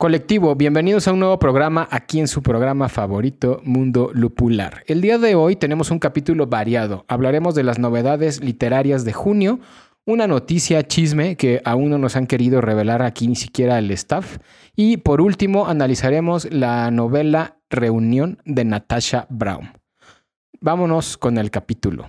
[0.00, 4.84] Colectivo, bienvenidos a un nuevo programa aquí en su programa favorito, Mundo Lupular.
[4.86, 7.04] El día de hoy tenemos un capítulo variado.
[7.08, 9.58] Hablaremos de las novedades literarias de junio,
[10.04, 14.38] una noticia chisme que aún no nos han querido revelar aquí ni siquiera el staff.
[14.76, 19.72] Y por último, analizaremos la novela Reunión de Natasha Brown.
[20.60, 22.08] Vámonos con el capítulo.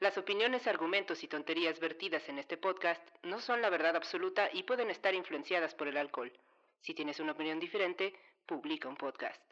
[0.00, 4.62] Las opiniones, argumentos y tonterías vertidas en este podcast no son la verdad absoluta y
[4.62, 6.32] pueden estar influenciadas por el alcohol.
[6.80, 8.14] Si tienes una opinión diferente,
[8.46, 9.42] publica un podcast.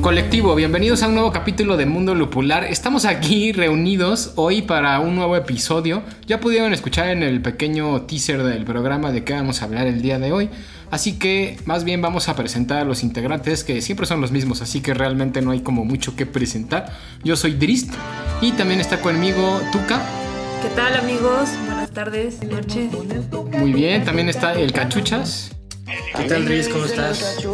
[0.00, 2.62] Colectivo, bienvenidos a un nuevo capítulo de Mundo Lupular.
[2.62, 6.04] Estamos aquí reunidos hoy para un nuevo episodio.
[6.26, 10.00] Ya pudieron escuchar en el pequeño teaser del programa de qué vamos a hablar el
[10.00, 10.50] día de hoy.
[10.90, 14.62] Así que más bien vamos a presentar a los integrantes que siempre son los mismos,
[14.62, 16.92] así que realmente no hay como mucho que presentar.
[17.22, 17.92] Yo soy Drist
[18.40, 20.00] y también está conmigo Tuca.
[20.62, 21.50] ¿Qué tal amigos?
[21.66, 22.90] Buenas tardes, noches.
[23.58, 25.53] Muy bien, también está el Cachuchas.
[25.86, 26.68] ¿Qué tal, Riz?
[26.68, 27.44] ¿Cómo estás?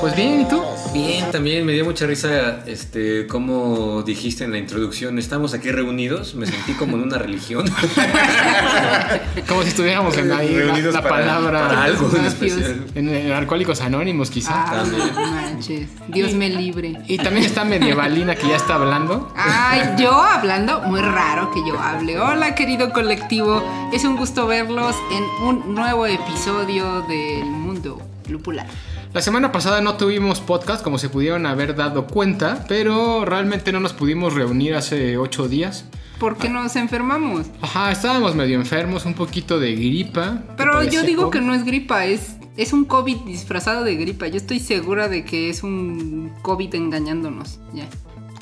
[0.00, 0.60] Pues bien, ¿y tú?
[0.92, 6.34] Bien, también me dio mucha risa, este, como dijiste en la introducción, estamos aquí reunidos,
[6.34, 7.64] me sentí como en una religión.
[9.48, 11.68] como si estuviéramos en ahí reunidos la, la para, palabra.
[11.68, 12.84] para algo en especial.
[12.94, 14.52] En, en Alcohólicos Anónimos, quizá.
[14.54, 14.84] Ah,
[15.14, 15.88] manches.
[16.08, 16.94] Dios me libre.
[17.06, 19.32] Y también está Medievalina que ya está hablando.
[19.36, 22.18] Ay, yo hablando, muy raro que yo hable.
[22.18, 23.62] Hola, querido colectivo.
[23.92, 28.66] Es un gusto verlos en un nuevo episodio del Mundo Lupular.
[29.12, 33.80] La semana pasada no tuvimos podcast, como se pudieron haber dado cuenta, pero realmente no
[33.80, 35.84] nos pudimos reunir hace ocho días.
[36.18, 37.46] ¿Por qué nos enfermamos?
[37.60, 40.42] Ajá, estábamos medio enfermos, un poquito de gripa.
[40.46, 41.48] que Pero yo digo que COVID.
[41.48, 44.26] no es gripa, es, es un COVID disfrazado de gripa.
[44.28, 47.58] Yo estoy segura de que es un COVID engañándonos.
[47.74, 47.86] Ya.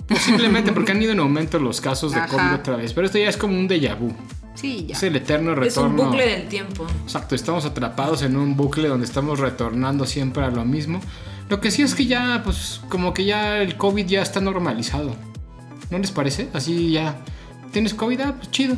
[0.06, 2.28] Posiblemente porque han ido en aumento los casos de Ajá.
[2.28, 4.12] COVID otra vez, pero esto ya es como un déjà vu.
[4.54, 4.96] Sí, ya.
[4.96, 5.66] Es el eterno retorno.
[5.66, 6.86] Es un bucle del tiempo.
[7.04, 11.00] Exacto, estamos atrapados en un bucle donde estamos retornando siempre a lo mismo.
[11.48, 15.14] Lo que sí es que ya, pues, como que ya el COVID ya está normalizado.
[15.90, 16.48] ¿No les parece?
[16.54, 17.16] Así ya.
[17.72, 18.20] ¿Tienes COVID?
[18.20, 18.76] Ah, pues chido.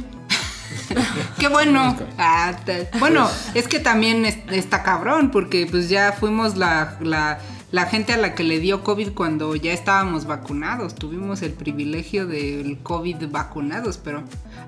[1.39, 1.97] Qué bueno.
[2.19, 2.57] Ah,
[2.99, 7.39] bueno, es que también es- está cabrón, porque pues ya fuimos la, la,
[7.73, 10.95] la gente a la que le dio COVID cuando ya estábamos vacunados.
[10.95, 14.23] Tuvimos el privilegio del COVID vacunados, pero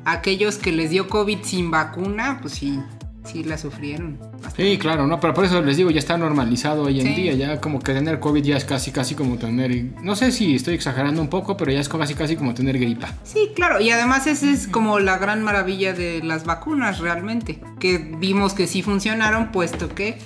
[0.05, 2.79] aquellos que les dio COVID sin vacuna, pues sí,
[3.25, 4.19] sí la sufrieron.
[4.43, 4.71] bastante.
[4.71, 7.15] Sí, claro, no, pero por eso les digo, ya está normalizado hoy en Sí.
[7.15, 7.35] día.
[7.35, 9.71] Ya como que tener COVID ya es casi, casi como tener.
[10.03, 13.15] No sé si estoy exagerando un poco, pero ya es casi, casi como tener gripa.
[13.25, 17.99] Sí, claro, y además esa es como la gran maravilla de las vacunas realmente, que
[17.99, 20.19] vimos que sí funcionaron, puesto que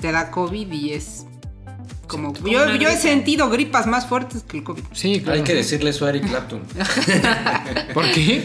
[0.00, 1.26] te da COVID y es
[2.10, 2.32] como...
[2.34, 4.82] como yo he sentido gripas más fuertes que el COVID.
[4.92, 5.38] Sí, claro.
[5.38, 6.60] Hay que decirle eso a Eric Clapton.
[7.94, 8.42] ¿Por qué?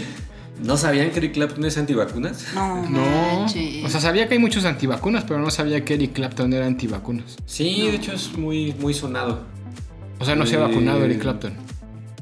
[0.64, 2.46] ¿No sabían que Eric Clapton es antivacunas?
[2.54, 3.02] No, No.
[3.42, 3.84] manches.
[3.84, 7.36] O sea, sabía que hay muchos antivacunas, pero no sabía que Eric Clapton era antivacunas.
[7.46, 9.42] Sí, de hecho es muy, muy sonado.
[10.20, 11.54] O sea, no se ha Eh, vacunado Eric Clapton.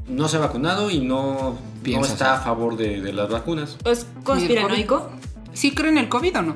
[0.08, 3.78] No se ha vacunado y no, no está a favor de, de las vacunas.
[3.86, 5.10] ¿Es conspiranoico?
[5.54, 6.56] ¿Sí creen el COVID o no?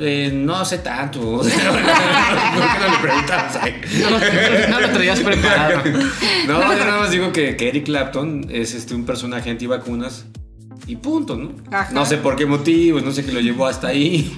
[0.00, 1.20] Eh, no sé tanto.
[1.38, 3.58] ¿Por qué no le preguntas?
[4.00, 5.82] No lo, no lo traías preparado.
[6.46, 10.26] No, yo nada más digo que, que Eric Clapton es este, un personaje antivacunas
[10.86, 11.52] y punto, ¿no?
[11.70, 11.92] Ajá.
[11.92, 14.32] No sé por qué motivos, no sé qué lo llevó hasta ahí.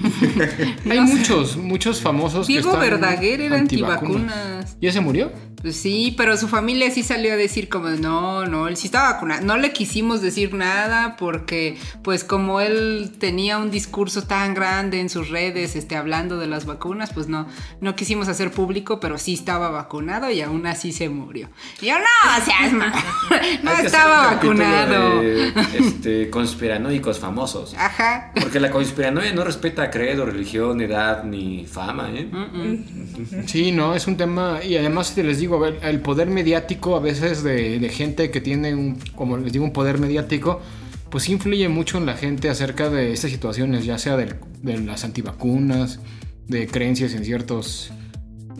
[0.89, 4.77] Hay muchos, muchos famosos Diego que están Verdaguer era antivacunas.
[4.81, 5.31] ¿Ya se murió?
[5.61, 9.13] Pues sí, pero su familia sí salió a decir como, no, no, él sí estaba
[9.13, 9.45] vacunado.
[9.45, 15.09] No le quisimos decir nada porque, pues como él tenía un discurso tan grande en
[15.09, 17.47] sus redes, este, hablando de las vacunas, pues no,
[17.79, 21.49] no quisimos hacer público, pero sí estaba vacunado y aún así se murió.
[21.81, 22.93] Y yo, no, seas ma-
[23.63, 25.21] no estaba vacunado.
[25.21, 27.75] de, este, conspiranoicos famosos.
[27.77, 28.31] Ajá.
[28.39, 32.25] Porque la conspiranoia no respeta credo, religión, edad ni fama, ¿eh?
[32.31, 33.47] Mm.
[33.47, 34.63] Sí, no, es un tema.
[34.63, 38.31] Y además, te les digo, a ver, el poder mediático a veces de, de gente
[38.31, 40.61] que tiene un, como les digo, un poder mediático,
[41.09, 45.03] pues influye mucho en la gente acerca de estas situaciones, ya sea del- de las
[45.03, 45.99] antivacunas,
[46.47, 47.91] de creencias en ciertos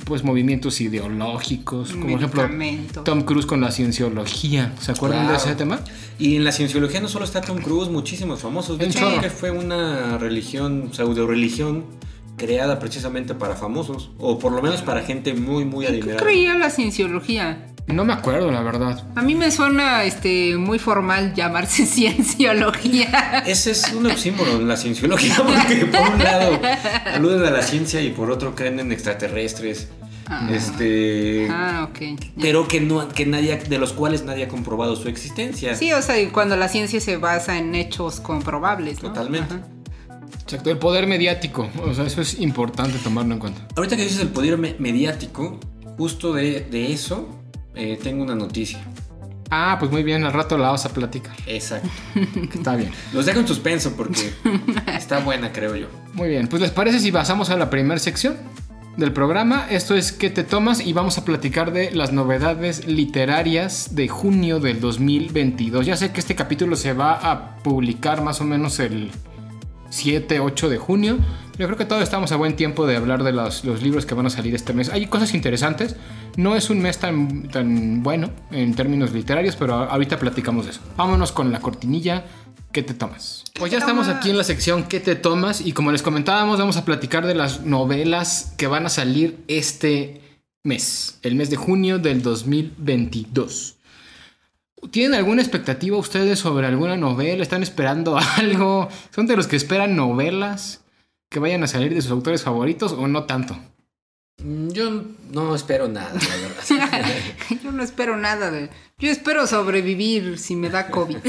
[0.06, 2.42] pues movimientos ideológicos, como por ejemplo.
[3.04, 4.74] Tom Cruise con la cienciología.
[4.80, 5.80] ¿Se acuerdan de ese tema?
[6.20, 8.78] Y en la cienciología no solo está Tom Cruise, muchísimos famosos.
[8.80, 11.86] De hecho, creo que fue una religión, pseudo religión,
[12.42, 14.10] creada precisamente para famosos.
[14.18, 16.24] O por lo menos para gente muy, muy ¿Qué adinerada.
[16.24, 17.68] creía la cienciología?
[17.86, 19.04] No me acuerdo, la verdad.
[19.16, 23.44] A mí me suena este muy formal llamarse cienciología.
[23.46, 26.60] Ese es un oxímoron en la cienciología, porque por un lado
[27.14, 29.90] aluden a la ciencia y por otro creen en extraterrestres.
[30.28, 30.48] Ah.
[30.52, 31.48] Este.
[31.52, 32.00] Ah, ok.
[32.00, 32.28] ya.
[32.42, 35.76] Pero que no, que nadie, de los cuales nadie ha comprobado su existencia.
[35.76, 39.10] Sí, o sea, y cuando la ciencia se basa en hechos comprobables, ¿no?
[39.10, 39.56] Totalmente.
[39.56, 39.68] Ajá.
[40.52, 41.70] Exacto, el poder mediático.
[41.86, 43.62] O sea, eso es importante tomarlo en cuenta.
[43.78, 45.60] Ahorita que dices el poder me- mediático,
[45.98, 47.30] justo de, de eso,
[47.74, 48.80] eh, tengo una noticia.
[49.50, 51.34] Ah, pues muy bien, al rato la vamos a platicar.
[51.48, 51.88] Exacto.
[52.54, 52.92] Está bien.
[53.14, 54.32] Los dejo en suspenso porque
[54.88, 55.88] está buena, creo yo.
[56.14, 58.36] Muy bien, pues les parece si pasamos a la primera sección
[58.98, 59.68] del programa.
[59.70, 60.86] Esto es ¿Qué te tomas?
[60.86, 65.86] Y vamos a platicar de las novedades literarias de junio del 2022.
[65.86, 69.12] Ya sé que este capítulo se va a publicar más o menos el
[69.92, 71.20] 7, 8 de junio.
[71.60, 74.16] Yo creo que todavía estamos a buen tiempo de hablar de los, los libros que
[74.16, 74.90] van a salir este mes.
[74.90, 75.96] Hay cosas interesantes.
[76.38, 80.82] No es un mes tan, tan bueno en términos literarios, pero ahorita platicamos de eso.
[80.98, 82.26] Vámonos con la cortinilla.
[82.72, 83.44] ¿Qué te tomas?
[83.60, 85.60] Pues ya estamos aquí en la sección ¿Qué te tomas?
[85.60, 90.22] Y como les comentábamos, vamos a platicar de las novelas que van a salir este
[90.64, 93.76] mes, el mes de junio del 2022.
[94.90, 97.44] ¿Tienen alguna expectativa ustedes sobre alguna novela?
[97.44, 98.90] ¿Están esperando algo?
[99.14, 100.82] ¿Son de los que esperan novelas
[101.30, 103.58] que vayan a salir de sus autores favoritos o no tanto?
[104.44, 107.06] Mm, Yo no espero nada, la verdad.
[107.64, 108.70] Yo no espero nada de...
[108.98, 111.18] Yo espero sobrevivir si me da COVID.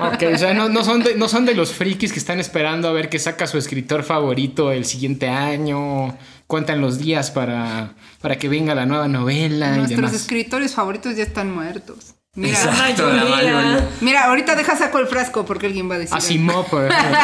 [0.00, 2.88] Ok, o sea, no, no son de, no son de los frikis que están esperando
[2.88, 8.36] a ver qué saca su escritor favorito el siguiente año, cuentan los días para, para
[8.38, 10.14] que venga la nueva novela y Nuestros demás.
[10.14, 12.14] escritores favoritos ya están muertos.
[12.36, 16.16] Mira, Exacto, la mira, ahorita deja saco el frasco porque alguien va a decir.
[16.16, 17.16] Asimov, por ejemplo.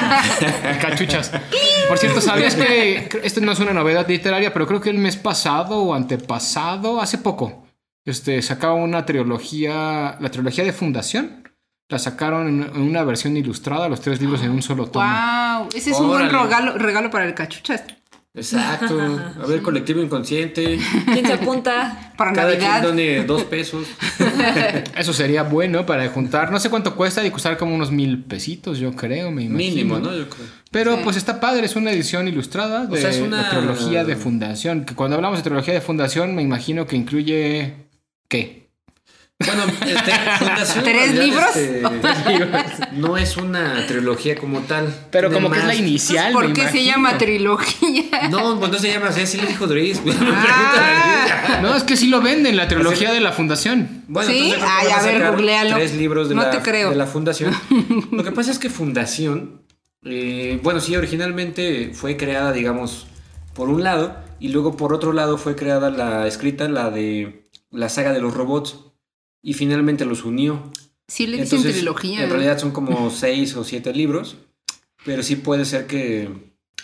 [0.81, 1.33] cachuchas.
[1.89, 5.17] Por cierto, ¿sabías que esto no es una novedad literaria, pero creo que el mes
[5.17, 7.67] pasado o antepasado, hace poco,
[8.05, 11.49] este, sacaba una trilogía, la trilogía de Fundación.
[11.89, 15.05] La sacaron en una versión ilustrada, los tres libros en un solo tomo.
[15.05, 17.83] Wow, ese es un buen regalo, regalo para el cachuchas.
[18.33, 19.01] Exacto.
[19.43, 20.79] A ver, colectivo inconsciente.
[21.13, 22.13] ¿Quién se apunta?
[22.17, 23.87] Para Cada quien done dos pesos.
[24.97, 26.53] Eso sería bueno para juntar.
[26.53, 29.57] No sé cuánto cuesta, y costar como unos mil pesitos, yo creo, me imagino.
[29.75, 30.15] Mínimo, ¿no?
[30.17, 30.47] Yo creo.
[30.71, 31.01] Pero Sí.
[31.03, 34.85] pues está padre, es una edición ilustrada de sea, es una- la trilogía de fundación.
[34.85, 37.75] Que cuando hablamos de trilogía de fundación, me imagino que incluye.
[38.29, 38.60] ¿Qué?
[39.45, 40.85] Bueno, este, Fundación.
[40.85, 41.57] ¿Tres en realidad, libros?
[41.57, 44.95] este, no es una trilogía como tal.
[45.11, 46.33] Pero como que es la inicial.
[46.33, 48.05] ¿Por qué se llama trilogía?
[48.31, 50.03] No, pues no se llama así, así le dijo Dries.
[50.21, 51.59] Ah.
[51.63, 54.05] No, es que sí lo venden, la trilogía de la fundación.
[54.09, 54.53] Bueno, ¿Sí?
[54.53, 55.77] entonces Ay, a ver, googlealo.
[55.77, 56.91] Tres libros de, No la, te creo.
[56.91, 57.55] de la fundación.
[58.13, 59.63] Lo que pasa es que Fundación,
[60.05, 63.07] eh, bueno, sí, originalmente fue creada, digamos,
[63.55, 67.89] por un lado, y luego por otro lado fue creada la escrita, la de la
[67.89, 68.90] saga de los robots,
[69.43, 70.71] y finalmente los unió.
[71.09, 72.25] Sí le dicen Entonces, trilogía.
[72.25, 74.37] En realidad son como seis o siete libros,
[75.05, 76.31] pero sí puede ser que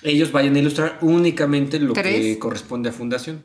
[0.03, 3.45] ellos vayan a ilustrar únicamente lo que corresponde a Fundación.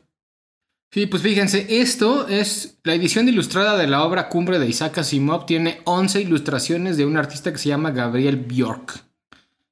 [0.92, 5.46] Sí, pues fíjense, esto es la edición ilustrada de la obra Cumbre de Isaac Asimov.
[5.46, 9.02] Tiene 11 ilustraciones de un artista que se llama Gabriel Bjork.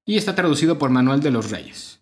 [0.07, 2.01] Y está traducido por Manuel de los Reyes.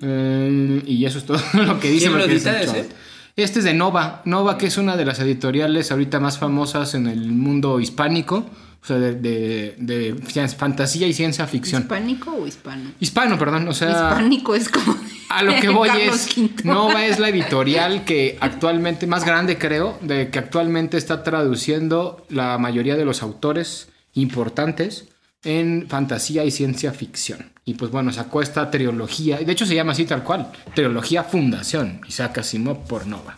[0.00, 2.06] Eh, y eso es todo lo que dice.
[2.06, 2.88] ¿Quién lo edita ese?
[3.36, 4.22] Este es de Nova.
[4.24, 8.44] Nova, que es una de las editoriales ahorita más famosas en el mundo hispánico.
[8.82, 11.82] O sea, de, de- de fantasía y ciencia ficción.
[11.82, 12.90] ¿Hispánico o hispano?
[13.00, 13.66] Hispano, perdón.
[13.66, 14.94] O sea, Hispánico es como.
[15.30, 16.64] a lo que voy Carlos es.
[16.66, 22.58] Nova es la editorial que actualmente, más grande creo, de que actualmente está traduciendo la
[22.58, 25.08] mayoría de los autores importantes
[25.44, 27.52] en fantasía y ciencia ficción.
[27.64, 32.00] Y pues bueno, sacó esta trilogía, de hecho se llama así tal cual, trilogía Fundación,
[32.06, 33.36] Isaac Asimov por Nova.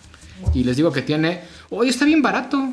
[0.55, 2.71] Y les digo que tiene, hoy está bien barato.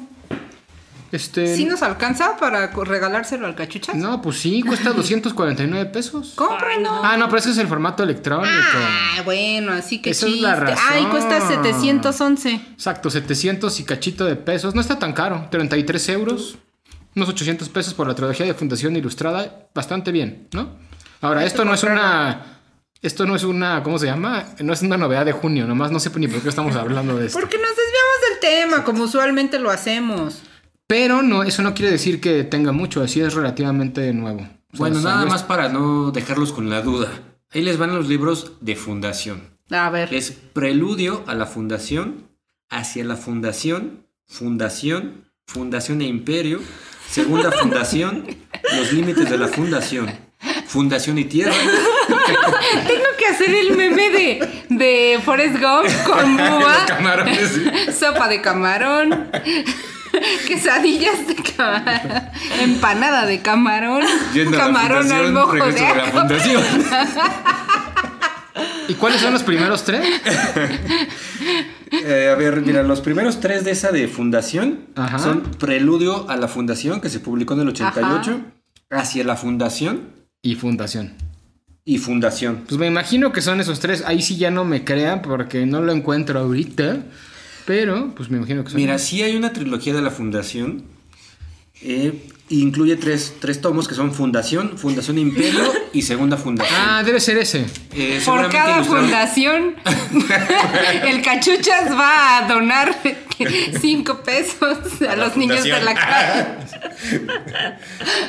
[1.12, 3.96] Este, ¿Sí nos alcanza para regalárselo al cachuchas?
[3.96, 6.34] no, pues sí, cuesta 249 pesos.
[6.34, 6.90] Cómpralo.
[7.04, 8.50] Ah, no, pero ese es el formato electrónico.
[8.76, 10.48] Ah, bueno, así que Esa es chiste.
[10.48, 10.78] la razón.
[10.90, 12.54] Ay, cuesta 711.
[12.74, 14.74] Exacto, 700 y cachito de pesos.
[14.74, 15.48] No está tan caro.
[15.52, 16.58] 33 euros.
[17.16, 19.68] Unos 800 pesos por la trilogía de Fundación Ilustrada.
[19.74, 20.78] Bastante bien, ¿no?
[21.22, 22.60] Ahora, esto no es una...
[23.02, 23.84] Esto no es una...
[23.84, 24.46] ¿Cómo se llama?
[24.60, 25.68] No es una novedad de junio.
[25.68, 27.40] Nomás no sé ni por qué estamos hablando de esto.
[27.40, 30.42] Porque nos desviamos del tema, como usualmente lo hacemos.
[30.88, 33.04] Pero no, eso no quiere decir que tenga mucho.
[33.04, 34.40] Así es relativamente nuevo.
[34.40, 37.10] O sea, Bueno, nada salió más para no dejarlos con la duda.
[37.52, 39.58] Ahí les van los libros de Fundación.
[39.70, 40.14] A ver.
[40.14, 42.30] Es preludio a la fundación,
[42.70, 46.60] hacia la fundación, fundación, fundación e imperio,
[47.10, 48.26] segunda fundación,
[48.78, 50.12] los límites de la fundación,
[50.68, 51.54] fundación y tierra,
[52.88, 56.38] Tengo que hacer el meme de, de Forrest Gump con
[56.88, 57.60] camarones.
[57.98, 59.30] Sopa de camarón.
[60.48, 62.30] Quesadillas de camarón.
[62.60, 64.04] Empanada de camarón.
[64.34, 66.64] Yendo camarón al mojo de la fundación.
[68.88, 70.02] ¿Y cuáles son los primeros tres?
[71.92, 75.20] Eh, a ver, mira, los primeros tres de esa de fundación Ajá.
[75.20, 78.42] son Preludio a la Fundación, que se publicó en el 88,
[78.90, 80.10] Hacia la Fundación
[80.42, 81.14] Y Fundación.
[81.86, 82.64] y Fundación.
[82.68, 84.04] Pues me imagino que son esos tres.
[84.08, 87.04] Ahí sí ya no me crean porque no lo encuentro ahorita.
[87.66, 88.78] Pero, pues me imagino que son.
[88.82, 90.84] Mira, sí hay una trilogía de la Fundación.
[91.82, 92.28] eh,
[92.62, 96.78] incluye tres, tres tomos que son Fundación, Fundación Imperio y Segunda Fundación.
[96.80, 97.66] Ah, debe ser ese.
[97.94, 99.76] Eh, Por cada ilustrado- fundación,
[101.08, 102.96] el cachuchas va a donar
[103.82, 106.46] cinco pesos a, los niños de la calle.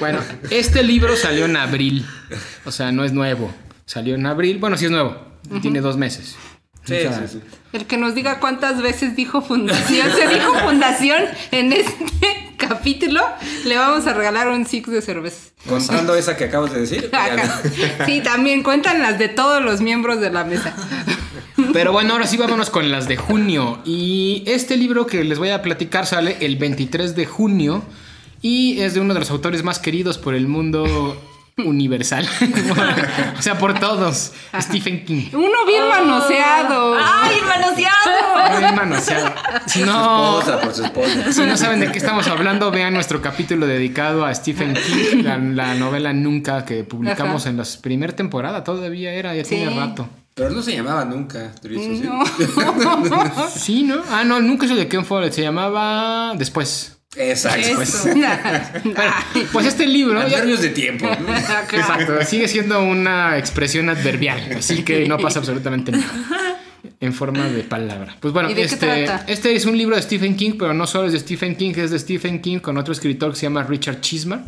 [0.01, 2.05] Bueno, este libro salió en abril.
[2.65, 3.55] O sea, no es nuevo.
[3.87, 4.59] Salió en abril.
[4.59, 5.17] Bueno, sí es nuevo.
[5.63, 6.37] Tiene dos meses.
[6.85, 7.41] Sí, O sea, sí, sí.
[7.73, 13.21] El que nos diga cuántas veces dijo fundación, se dijo fundación en este capítulo,
[13.65, 15.51] le vamos a regalar un six de cerveza.
[15.69, 17.11] Contando esa que acabas de decir.
[18.07, 20.75] Sí, también cuentan las de todos los miembros de la mesa.
[21.73, 23.81] Pero bueno, ahora sí vámonos con las de junio.
[23.85, 27.83] Y este libro que les voy a platicar sale el 23 de junio
[28.43, 31.17] y es de uno de los autores más queridos por el mundo
[31.59, 32.27] universal.
[33.39, 34.33] o sea, por todos.
[34.61, 35.29] Stephen King.
[35.33, 36.97] Uno bien manoseado.
[36.99, 38.61] ¡Ay, manoseado!
[38.61, 39.33] Muy manoseado.
[39.67, 41.33] Si Por su no, esposa, por su esposa.
[41.33, 45.39] si no saben de qué estamos hablando, vean nuestro capítulo dedicado a Stephen King, la,
[45.39, 47.51] la novela Nunca que publicamos Ajá.
[47.51, 48.65] en la primera temporada.
[48.65, 49.79] Todavía era, ya tiene Sí.
[49.79, 50.09] rato.
[50.35, 52.03] Pero no se llamaba nunca, Turizo, ¿sí?
[52.03, 53.49] No.
[53.49, 54.03] Sí, ¿no?
[54.11, 55.33] Ah, no, nunca es el de Ken Follett.
[55.33, 56.99] Se llamaba Después.
[57.17, 57.79] Exacto.
[58.97, 59.47] Ay.
[59.53, 60.21] Pues este libro...
[60.21, 61.07] ya- Adverbios de tiempo.
[61.07, 61.37] ¿no?
[61.79, 66.07] Exacto, sigue siendo una expresión adverbial, así que no pasa absolutamente nada.
[67.01, 68.17] En forma de palabra.
[68.21, 69.25] Pues bueno, ¿Y de qué este, trata?
[69.27, 71.91] este es un libro de Stephen King, pero no solo es de Stephen King, es
[71.91, 74.45] de Stephen King con otro escritor que se llama Richard Chismar.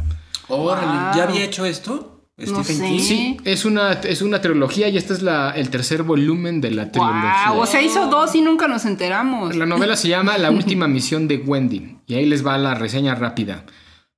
[0.49, 2.16] Órale, ¿ya había hecho esto?
[2.39, 2.87] No Stephen sé.
[2.87, 3.01] King.
[3.01, 6.93] Sí, es una, es una trilogía y este es la, el tercer volumen de la
[6.93, 7.53] trilogía.
[7.53, 9.57] Wow, o sea, hizo dos y nunca nos enteramos.
[9.57, 11.97] La novela se llama La última misión de Wendy.
[12.07, 13.65] Y ahí les va la reseña rápida.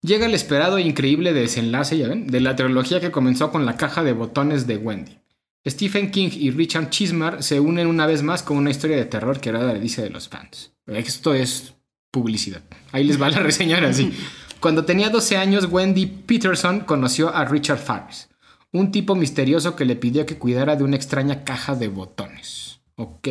[0.02, 3.76] Llega el esperado e increíble desenlace, ya ven, de la trilogía que comenzó con la
[3.76, 5.18] caja de botones de Wendy.
[5.66, 9.40] Stephen King y Richard Chismar se unen una vez más con una historia de terror
[9.40, 10.72] que era la delicia de los fans.
[10.86, 11.74] Esto es
[12.10, 12.62] publicidad.
[12.92, 14.12] Ahí les va la reseña ahora sí.
[14.60, 18.28] Cuando tenía 12 años, Wendy Peterson conoció a Richard Farris,
[18.72, 22.80] un tipo misterioso que le pidió que cuidara de una extraña caja de botones.
[22.96, 23.28] ¿Ok?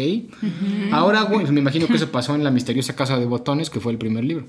[0.94, 3.98] Ahora, me imagino que eso pasó en La misteriosa casa de botones, que fue el
[3.98, 4.46] primer libro.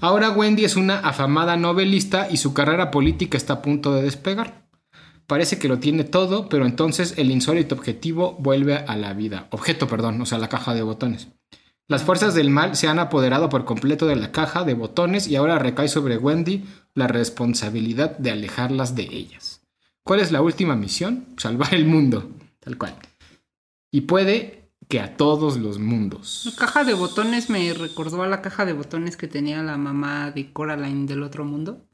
[0.00, 4.68] Ahora Wendy es una afamada novelista y su carrera política está a punto de despegar.
[5.26, 9.48] Parece que lo tiene todo, pero entonces el insólito objetivo vuelve a la vida.
[9.50, 11.28] Objeto, perdón, o sea, la caja de botones.
[11.90, 15.34] Las fuerzas del mal se han apoderado por completo de la caja de botones y
[15.34, 19.62] ahora recae sobre Wendy la responsabilidad de alejarlas de ellas.
[20.04, 21.26] ¿Cuál es la última misión?
[21.36, 22.30] Salvar el mundo,
[22.60, 22.94] tal cual.
[23.90, 26.42] Y puede que a todos los mundos.
[26.44, 30.30] La caja de botones me recordó a la caja de botones que tenía la mamá
[30.30, 31.84] de Coraline del otro mundo.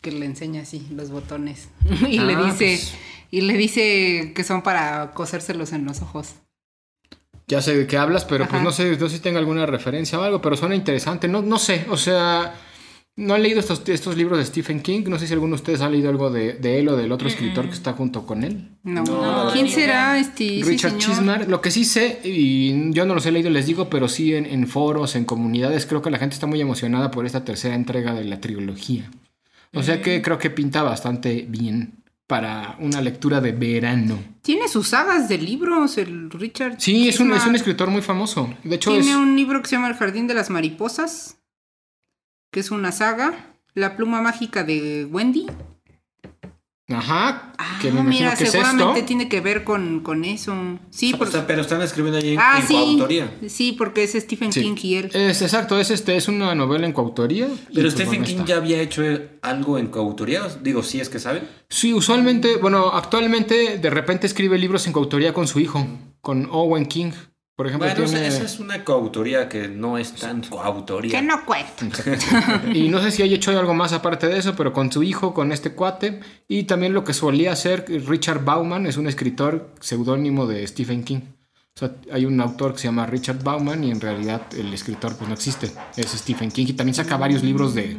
[0.00, 1.70] Que le enseña así los botones.
[2.08, 2.56] y le Ah, dice.
[2.78, 2.94] pues.
[3.32, 6.34] Y le dice que son para cosérselos en los ojos.
[7.48, 10.20] Ya sé de qué hablas, pero pues no sé, no sé si tengo alguna referencia
[10.20, 11.28] o algo, pero suena interesante.
[11.28, 12.54] No, no sé, o sea,
[13.16, 15.04] no he leído estos, estos libros de Stephen King.
[15.08, 17.26] No sé si alguno de ustedes ha leído algo de, de él o del otro
[17.26, 18.68] escritor que está junto con él.
[18.84, 19.02] No.
[19.02, 20.44] No, ¿Quién será este?
[20.44, 21.04] sí, Richard señor?
[21.04, 21.48] Chismar.
[21.48, 24.46] Lo que sí sé, y yo no los he leído, les digo, pero sí en,
[24.46, 28.14] en foros, en comunidades, creo que la gente está muy emocionada por esta tercera entrega
[28.14, 29.10] de la trilogía.
[29.74, 31.97] O sea que creo que pinta bastante bien
[32.28, 34.22] para una lectura de verano.
[34.42, 36.76] Tiene sus sagas de libros, el Richard.
[36.78, 38.54] Sí, es un, es un escritor muy famoso.
[38.62, 39.04] De hecho, es...
[39.04, 41.38] Tiene un libro que se llama El Jardín de las Mariposas,
[42.52, 43.56] que es una saga.
[43.72, 45.46] La pluma mágica de Wendy.
[46.90, 49.04] Ajá, Ah, que me imagino mira, que es seguramente esto.
[49.06, 50.54] tiene que ver con, con eso.
[50.90, 53.30] Sí, O porque, sea, pero están escribiendo ahí en, ah, en sí, coautoría.
[53.48, 54.62] sí, porque es Stephen Sí.
[54.62, 55.10] King y él.
[55.12, 57.48] Es exacto, es este, es una novela en coautoría.
[57.74, 58.44] Pero pues, Stephen King está.
[58.46, 59.02] ya había hecho
[59.42, 60.42] algo en coautoría.
[60.62, 61.42] Digo, si es que saben.
[61.68, 65.86] Sí, usualmente, bueno, actualmente de repente escribe libros en coautoría con su hijo,
[66.22, 67.10] con Owen King.
[67.58, 68.24] Por ejemplo, Bueno, tiene...
[68.28, 71.10] esa es una coautoría que no es tan coautoría.
[71.10, 72.62] Que no cuenta.
[72.72, 75.34] Y no sé si haya hecho algo más aparte de eso, pero con su hijo,
[75.34, 76.20] con este cuate.
[76.46, 81.18] Y también lo que solía hacer Richard Bauman, es un escritor seudónimo de Stephen King.
[81.74, 85.16] O sea, hay un autor que se llama Richard Bauman y en realidad el escritor
[85.16, 85.68] pues no existe.
[85.96, 87.96] Es Stephen King y también saca varios libros de,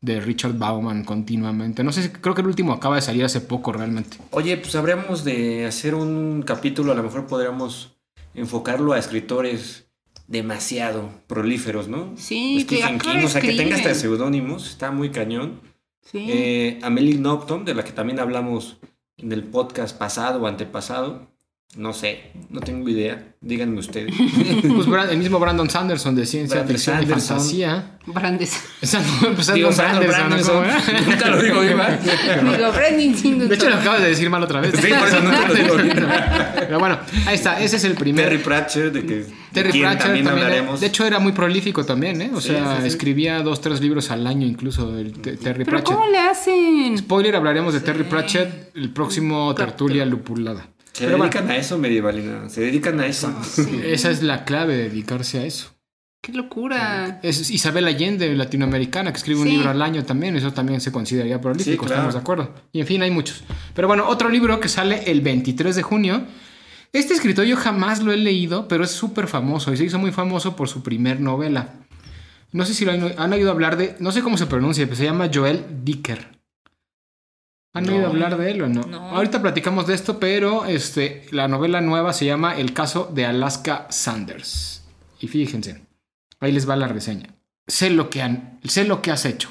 [0.00, 1.82] de Richard Bauman continuamente.
[1.82, 4.18] No sé, si- creo que el último acaba de salir hace poco realmente.
[4.30, 7.96] Oye, pues habríamos de hacer un capítulo, a lo mejor podríamos
[8.34, 9.88] enfocarlo a escritores
[10.26, 12.12] demasiado prolíferos, ¿no?
[12.16, 15.60] Sí, que Stephen King, o sea, que tenga hasta seudónimos, está muy cañón.
[16.02, 16.26] Sí.
[16.28, 18.78] Eh, Amelie Nopton, de la que también hablamos
[19.16, 21.28] en el podcast pasado o antepasado.
[21.76, 23.28] No sé, no tengo idea.
[23.40, 24.12] Díganme ustedes.
[24.62, 27.36] Pues el mismo Brandon Sanderson de ciencia ficción y Sanderson.
[27.36, 27.98] fantasía.
[28.06, 28.60] Brandes.
[28.82, 30.64] Esa no, pues Digo, Brandon Sanderson.
[31.08, 31.76] Nunca lo digo bien.
[31.78, 33.48] Digo, Brandon.
[33.48, 34.72] De hecho, lo acabas de decir mal otra vez.
[34.80, 36.06] Sí, por eso nunca lo digo bien.
[36.56, 37.60] Pero bueno, ahí está.
[37.60, 38.24] Ese es el primer.
[38.24, 40.80] Terry Pratchett, de que Terry quien Pratchett también, también, hablaremos.
[40.80, 42.30] de hecho era muy prolífico también, ¿eh?
[42.34, 42.88] O Sí, sea, sí, sí.
[42.88, 45.96] escribía dos, tres libros al año incluso el Te- Terry Pero Pratchett.
[45.96, 46.98] ¿cómo le hacen?
[46.98, 50.68] Spoiler, hablaremos de Terry Pratchett el próximo tertulia lupulada.
[50.92, 52.48] Se Pero bueno, dedican a eso, medievalina.
[52.48, 53.32] Se dedican a eso.
[53.84, 55.70] esa es la clave de dedicarse a eso.
[56.22, 57.18] Qué locura.
[57.22, 60.36] Es Isabel Allende, latinoamericana, que escribe un libro al año también.
[60.36, 61.94] Eso también se consideraría prolífico, Sí, claro.
[61.94, 62.54] estamos de acuerdo.
[62.72, 63.42] Y en fin, hay muchos.
[63.74, 66.22] Pero bueno, otro libro que sale el 23 de junio.
[66.92, 70.12] Este escritor yo jamás lo he leído, pero es súper famoso y se hizo muy
[70.12, 71.74] famoso por su primer novela.
[72.52, 73.94] No sé si lo han, han oído hablar de.
[74.00, 76.39] No sé cómo se pronuncia, pero se llama Joel Dicker.
[77.72, 77.94] ¿Han No.
[77.94, 78.82] oído hablar de él o no?
[78.82, 78.98] No.
[79.10, 83.86] Ahorita platicamos de esto, pero este, la novela nueva se llama El caso de Alaska
[83.90, 84.82] Sanders.
[85.20, 85.82] Y fíjense,
[86.40, 87.34] ahí les va la reseña.
[87.66, 89.48] Sé lo que, han, sé lo que has hecho.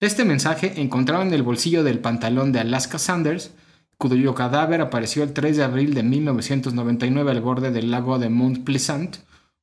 [0.00, 3.52] Este mensaje encontrado en el bolsillo del pantalón de Alaska Sanders,
[3.96, 8.64] cuyo cadáver apareció el 3 de abril de 1999 al borde del lago de Mount
[8.64, 9.16] Pleasant,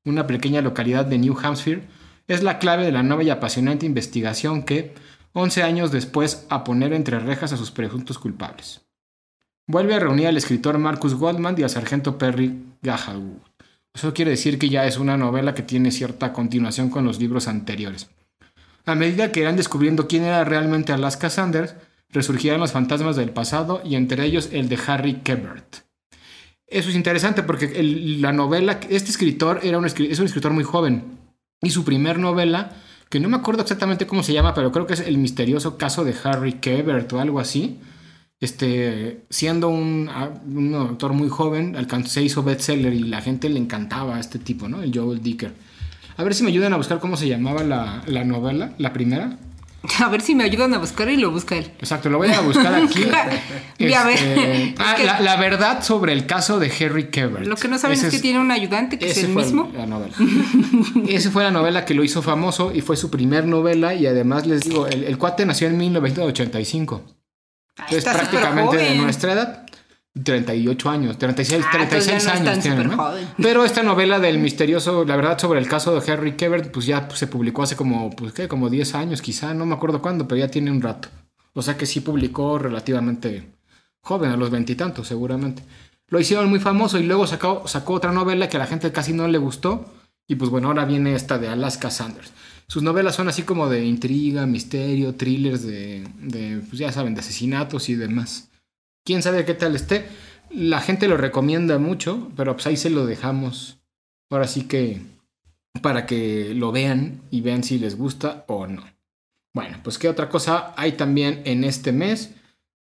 [0.05, 1.83] una pequeña localidad de New Hampshire,
[2.27, 4.93] es la clave de la nueva y apasionante investigación que,
[5.37, 8.81] 11 años después, a poner entre rejas a sus presuntos culpables.
[9.67, 13.41] Vuelve a reunir al escritor Marcus Goldman y al sargento Perry Gahawood.
[13.93, 17.49] Eso quiere decir que ya es una novela que tiene cierta continuación con los libros
[17.49, 18.09] anteriores.
[18.85, 21.75] A medida que irán descubriendo quién era realmente Alaska Sanders,
[22.09, 25.85] resurgirán los fantasmas del pasado y entre ellos el de Harry Quebert.
[26.65, 31.03] Eso es interesante porque la novela, este escritor era un, es un escritor muy joven
[31.61, 32.71] y su primer novela,
[33.09, 36.03] que no me acuerdo exactamente cómo se llama, pero creo que es El misterioso caso
[36.03, 37.79] de Harry Quebert o algo así,
[38.41, 43.49] este, siendo un, a- un autor muy joven, alcanzó, se hizo bestseller y la gente
[43.49, 44.81] le encantaba a este tipo, ¿no?
[44.83, 45.53] El Joel Dicker.
[46.17, 49.37] A ver si me ayudan a buscar cómo se llamaba la, la novela, la primera.
[50.03, 51.71] A ver si me ayudan a buscar y lo busca él.
[51.79, 53.05] Exacto, lo voy a buscar aquí.
[53.77, 54.15] Y a ver.
[54.17, 57.45] Este, ah, Es que- la, la verdad sobre el caso de Harry Quebert.
[57.45, 59.71] Lo que no saben es que tiene un ayudante que es el mismo.
[59.75, 60.13] la novela.
[61.07, 64.45] Esa fue la novela que lo hizo famoso y fue su primer novela y además
[64.45, 67.03] les digo, el, el cuate nació en 1985.
[67.77, 69.64] Ah, es está súper prácticamente de nuestra edad.
[70.23, 73.11] 38 años, 36, Ah, entonces 36 ya no es años tiene, ¿no?
[73.37, 77.09] Pero esta novela del misterioso, la verdad, sobre el caso de Harry Quebert, pues ya
[77.13, 78.47] se publicó hace como, pues, ¿qué?
[78.47, 81.09] Como 10 años quizá, no me acuerdo cuándo, pero ya tiene un rato.
[81.53, 83.51] O sea que sí publicó relativamente
[84.01, 85.63] joven, a los veintitantos seguramente.
[86.07, 89.13] Lo hicieron muy famoso y luego sacó, sacó otra novela que a la gente casi
[89.13, 89.93] no le gustó.
[90.27, 92.31] Y pues bueno, ahora viene esta de Alaska Sanders.
[92.67, 97.21] Sus novelas son así como de intriga, misterio, thrillers de, de pues ya saben, de
[97.21, 98.49] asesinatos y demás.
[99.05, 100.07] Quién sabe qué tal esté.
[100.49, 103.77] La gente lo recomienda mucho, pero pues ahí se lo dejamos.
[104.31, 104.99] Ahora sí que
[105.81, 108.83] para que lo vean y vean si les gusta o no.
[109.53, 112.31] Bueno, pues qué otra cosa hay también en este mes.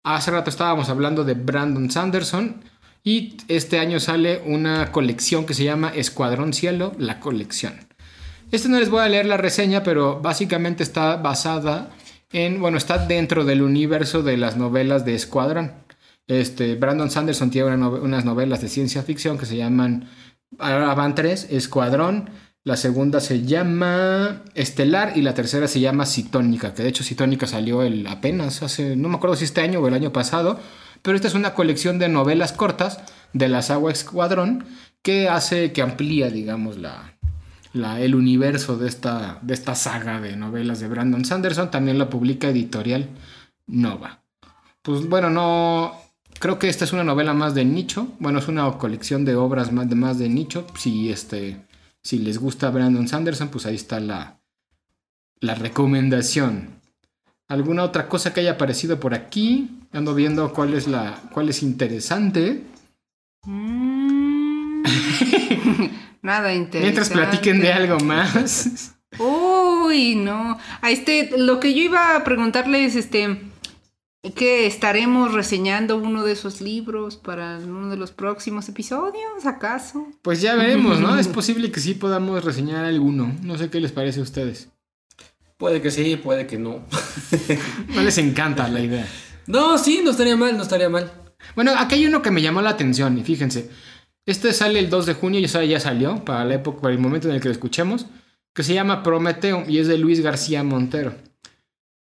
[0.02, 2.64] Hace rato estábamos hablando de Brandon Sanderson
[3.02, 7.74] y este año sale una colección que se llama Escuadrón Cielo, la colección.
[8.50, 11.90] Este no les voy a leer la reseña, pero básicamente está basada
[12.32, 15.84] en, bueno, está dentro del universo de las novelas de Escuadrón.
[16.26, 20.08] Este, Brandon Sanderson tiene unas novelas de ciencia ficción que se llaman,
[20.58, 22.30] ahora van tres, Escuadrón,
[22.64, 27.46] la segunda se llama Estelar y la tercera se llama Citónica, que de hecho Citónica
[27.46, 30.58] salió el, apenas hace, no me acuerdo si este año o el año pasado,
[31.02, 33.00] pero esta es una colección de novelas cortas
[33.34, 34.64] de la saga Escuadrón
[35.02, 37.18] que hace, que amplía, digamos, la,
[37.74, 41.70] la- el universo de esta, de esta saga de novelas de Brandon Sanderson.
[41.70, 43.10] También la publica editorial
[43.66, 44.22] Nova.
[44.80, 45.92] Pues bueno, no.
[46.44, 48.09] Creo que esta es una novela más de nicho.
[48.18, 50.66] Bueno, es una colección de obras más de, más de nicho.
[50.78, 51.57] Si, este,
[52.02, 54.37] si les gusta Brandon Sanderson, pues ahí está la,
[55.40, 56.83] la recomendación.
[57.48, 59.70] ¿Alguna otra cosa que haya aparecido por aquí?
[59.90, 61.18] Ando viendo cuál es la.
[61.33, 62.62] cuál es interesante.
[63.44, 64.83] Mm,
[66.20, 66.80] Nada interesante.
[66.80, 68.92] Mientras platiquen de algo más.
[69.18, 70.59] Uy, no.
[70.83, 73.53] A este, lo que yo iba a preguntarles, este,
[74.32, 80.06] que estaremos reseñando uno de esos libros para uno de los próximos episodios, ¿acaso?
[80.22, 81.18] Pues ya veremos, ¿no?
[81.18, 83.34] Es posible que sí podamos reseñar alguno.
[83.42, 84.70] No sé qué les parece a ustedes.
[85.58, 86.84] Puede que sí, puede que no.
[87.94, 89.06] No les encanta la idea.
[89.46, 91.12] No, sí, no estaría mal, no estaría mal.
[91.54, 93.70] Bueno, aquí hay uno que me llamó la atención y fíjense.
[94.26, 97.28] Este sale el 2 de junio, ya ya salió para la época, para el momento
[97.28, 98.06] en el que lo escuchemos,
[98.54, 101.14] que se llama Prometeo y es de Luis García Montero.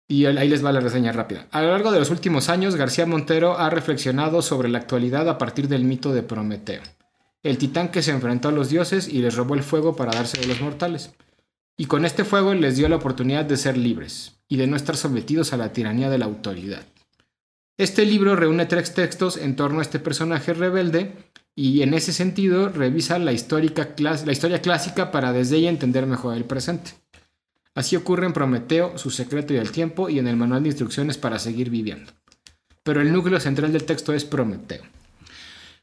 [0.07, 1.47] Y ahí les va la reseña rápida.
[1.51, 5.39] A lo largo de los últimos años, García Montero ha reflexionado sobre la actualidad a
[5.39, 6.83] partir del mito de Prometeo,
[7.43, 10.45] el titán que se enfrentó a los dioses y les robó el fuego para dárselo
[10.45, 11.13] a los mortales.
[11.77, 14.97] Y con este fuego les dio la oportunidad de ser libres y de no estar
[14.97, 16.83] sometidos a la tiranía de la autoridad.
[17.77, 21.13] Este libro reúne tres textos en torno a este personaje rebelde
[21.57, 26.37] y en ese sentido revisa la, histórica la historia clásica para desde ella entender mejor
[26.37, 26.93] el presente.
[27.75, 31.19] Así ocurre en Prometeo, Su secreto y el tiempo y en el manual de instrucciones
[31.19, 32.13] para seguir viviendo.
[32.83, 34.83] Pero el núcleo central del texto es Prometeo.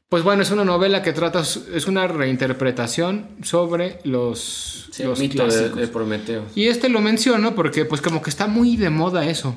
[0.08, 5.28] Pues bueno, es una novela que trata, es una reinterpretación sobre los, Sí, los el
[5.28, 5.80] mito de, clásicos.
[5.80, 6.44] de Prometeo.
[6.54, 9.56] Y este lo menciono porque pues como que está muy de moda eso.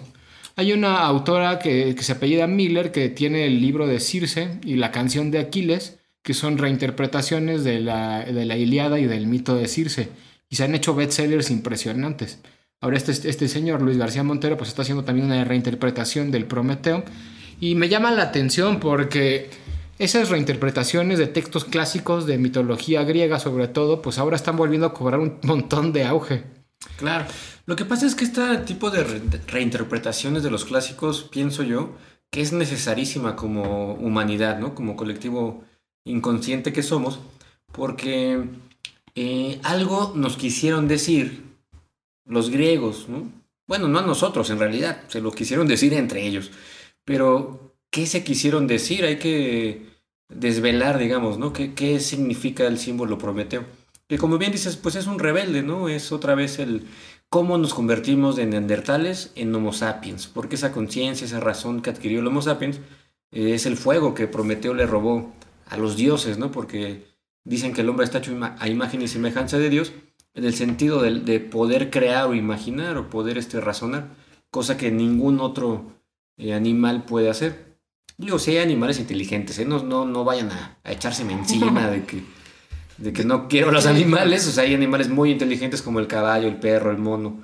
[0.55, 4.75] Hay una autora que, que se apellida Miller que tiene el libro de Circe y
[4.75, 9.55] la canción de Aquiles, que son reinterpretaciones de la, de la Iliada y del mito
[9.57, 10.07] de Circe.
[10.49, 12.39] Y se han hecho bestsellers impresionantes.
[12.81, 17.03] Ahora este, este señor, Luis García Montero, pues está haciendo también una reinterpretación del Prometeo.
[17.59, 19.49] Y me llama la atención porque
[19.97, 24.93] esas reinterpretaciones de textos clásicos de mitología griega sobre todo, pues ahora están volviendo a
[24.93, 26.43] cobrar un montón de auge.
[26.97, 27.25] Claro.
[27.65, 31.95] Lo que pasa es que este tipo de re- reinterpretaciones de los clásicos, pienso yo,
[32.29, 34.75] que es necesarísima como humanidad, ¿no?
[34.75, 35.63] Como colectivo
[36.05, 37.19] inconsciente que somos,
[37.71, 38.43] porque
[39.15, 41.43] eh, algo nos quisieron decir
[42.25, 43.31] los griegos, ¿no?
[43.67, 46.51] Bueno, no a nosotros en realidad, se lo quisieron decir entre ellos,
[47.03, 49.05] pero ¿qué se quisieron decir?
[49.05, 49.87] Hay que
[50.29, 51.53] desvelar, digamos, ¿no?
[51.53, 53.65] ¿Qué, qué significa el símbolo Prometeo?
[54.07, 55.89] Que como bien dices, pues es un rebelde, ¿no?
[55.89, 56.85] Es otra vez el
[57.29, 62.19] cómo nos convertimos de neandertales en Homo sapiens, porque esa conciencia, esa razón que adquirió
[62.19, 62.79] el Homo sapiens
[63.31, 65.33] eh, es el fuego que Prometeo le robó
[65.67, 66.51] a los dioses, ¿no?
[66.51, 67.14] Porque
[67.45, 69.93] dicen que el hombre está hecho a imagen y semejanza de Dios,
[70.33, 74.09] en el sentido de, de poder crear o imaginar o poder este, razonar,
[74.51, 75.93] cosa que ningún otro
[76.37, 77.77] eh, animal puede hacer.
[78.17, 79.65] Digo, si hay animales inteligentes, ¿eh?
[79.65, 82.23] no, no, no vayan a, a echárseme encima de que,
[82.97, 84.47] de que no quiero los animales.
[84.47, 87.41] O sea, hay animales muy inteligentes como el caballo, el perro, el mono,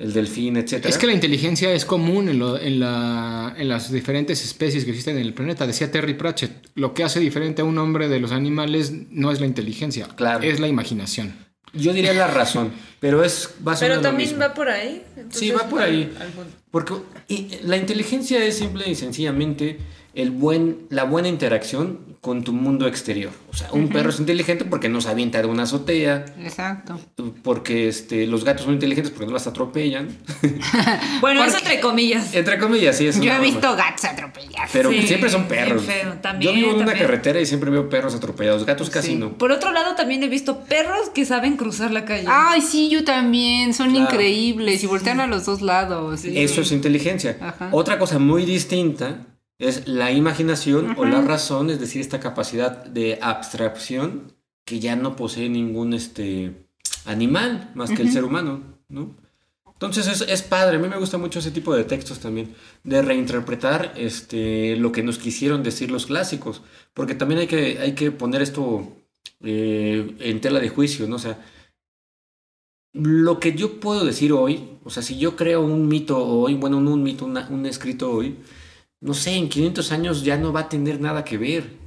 [0.00, 0.86] el delfín, etc.
[0.86, 4.90] Es que la inteligencia es común en, lo- en la- en las diferentes especies que
[4.90, 5.66] existen en el planeta.
[5.66, 9.40] Decía Terry Pratchett, lo que hace diferente a un hombre de los animales no es
[9.40, 10.42] la inteligencia, Claro.
[10.42, 11.34] es la imaginación.
[11.72, 14.42] Yo diría la razón, pero es va a ser Pero lo también mismo.
[14.44, 15.04] va por ahí.
[15.28, 16.10] Sí, va por ahí.
[16.72, 16.94] Porque
[17.28, 19.78] y- la inteligencia es simple y sencillamente
[20.14, 23.30] el buen, la buena interacción con tu mundo exterior.
[23.50, 27.00] O sea, un perro es inteligente porque no se avienta de una azotea, Exacto.
[27.42, 30.08] porque este, los gatos son inteligentes porque no las atropellan.
[31.20, 32.34] Bueno, eso entre comillas.
[32.34, 33.40] Entre comillas, sí, es Yo he broma.
[33.40, 34.70] visto gatos atropellados.
[34.72, 35.82] Pero Sí, siempre son perros.
[35.84, 36.14] feo.
[36.20, 38.64] También, Yo vivo en una carretera y siempre veo perros atropellados.
[38.64, 39.14] Gatos casi Sí.
[39.16, 39.32] no.
[39.38, 42.26] Por otro lado, también he visto perros que saben cruzar la calle.
[42.28, 43.74] Ay, sí, yo también.
[43.74, 44.04] Son Claro.
[44.10, 46.24] increíbles y voltean a los dos lados.
[46.24, 47.36] Eso es inteligencia.
[47.40, 47.68] Ajá.
[47.72, 49.26] Otra cosa muy distinta
[49.60, 54.32] es la imaginación o la razón, es decir, esta capacidad de abstracción
[54.64, 56.66] que ya no posee ningún este,
[57.04, 59.14] animal más que el ser humano, ¿no?
[59.74, 63.00] Entonces es, es padre, a mí me gusta mucho ese tipo de textos también, de
[63.00, 68.10] reinterpretar este, lo que nos quisieron decir los clásicos, porque también hay que, hay que
[68.10, 68.92] poner esto
[69.42, 71.16] eh, en tela de juicio, ¿no?
[71.16, 71.38] O sea,
[72.92, 76.80] lo que yo puedo decir hoy, o sea, si yo creo un mito hoy, bueno,
[76.80, 78.36] no un mito, una- un escrito hoy,
[79.00, 81.78] no sé, en 500 años ya no va a tener nada que ver.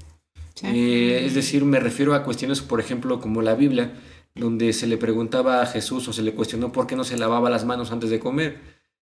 [0.56, 0.67] Sí.
[0.67, 3.93] Eh, es decir, me refiero a cuestiones, por ejemplo, como la Biblia,
[4.36, 7.49] donde se le preguntaba a Jesús o se le cuestionó por qué no se lavaba
[7.49, 8.60] las manos antes de comer.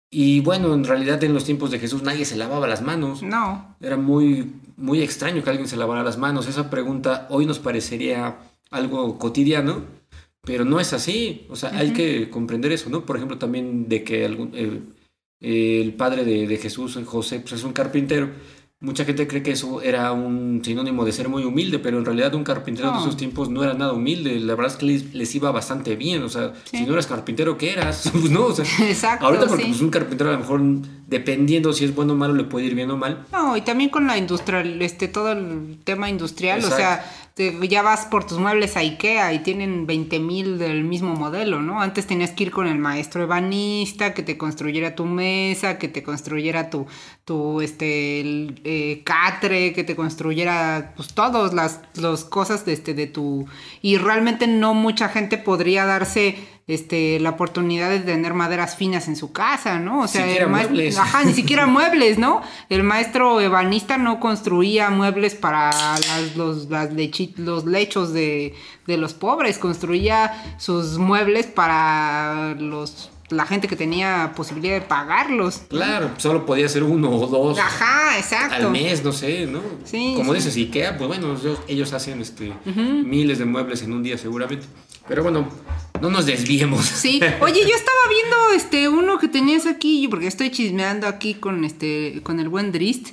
[0.10, 3.24] Y bueno, en realidad en los tiempos de Jesús nadie se lavaba las manos.
[3.24, 3.76] No.
[3.82, 6.48] Era muy, muy extraño que alguien se lavara las manos.
[6.48, 8.38] Esa pregunta hoy nos parecería
[8.70, 9.86] algo cotidiano,
[10.42, 11.48] pero no es así.
[11.50, 13.06] O sea, hay que comprender eso, ¿no?
[13.06, 14.82] Por ejemplo, también de que algún, eh,
[15.44, 18.30] eh, el padre de, de Jesús, José, pues es un carpintero.
[18.80, 22.34] Mucha gente cree que eso era un sinónimo de ser muy humilde, pero en realidad
[22.36, 23.00] un carpintero de No.
[23.02, 24.38] esos tiempos no era nada humilde.
[24.42, 26.22] La verdad es que les, les iba bastante bien.
[26.24, 26.80] O sea, Sí.
[26.80, 28.10] si no eras carpintero, ¿qué eras?
[28.12, 29.26] Pues no, o sea, Exacto.
[29.26, 29.70] Ahorita porque sí.
[29.70, 30.62] pues, un carpintero a lo mejor
[31.08, 33.26] dependiendo si es bueno o malo, le puede ir bien o mal.
[33.32, 36.76] No, y también con la industrial, este, todo el tema industrial, Exacto.
[36.76, 41.16] o sea, ya vas por tus muebles a Ikea y tienen 20 mil del mismo
[41.16, 41.82] modelo, ¿no?
[41.82, 46.04] Antes tenías que ir con el maestro ebanista que te construyera tu mesa, que te
[46.04, 46.86] construyera tu,
[47.26, 48.22] tu este,
[48.64, 53.48] eh, catre, que te construyera, pues, todas las, las cosas de, este, de tu...
[53.82, 56.38] Y realmente no mucha gente podría darse...
[56.66, 60.02] Este, la oportunidad de tener maderas finas en su casa, ¿no?
[60.04, 60.98] O sea, Siquiera el muebles.
[60.98, 62.42] Ajá, ni siquiera muebles, ¿no?
[62.70, 68.54] El maestro ebanista no construía muebles para las- los, las lechi- los lechos de,
[68.88, 75.64] de los pobres, construía sus muebles para los la gente que tenía posibilidad de pagarlos.
[75.68, 78.56] Claro, solo podía ser uno o dos Ajá, exacto.
[78.68, 79.60] al mes, no sé, ¿no?
[79.86, 80.38] Sí, Como sí.
[80.38, 84.66] dices, Ikea, pues bueno, ellos, ellos hacen este miles de muebles en un día seguramente.
[85.08, 85.48] Pero bueno,
[86.02, 86.86] no nos desviemos.
[86.86, 91.64] Sí, oye, yo estaba viendo este uno que tenías aquí, porque estoy chismeando aquí con
[91.66, 93.10] este, con el buen Drist.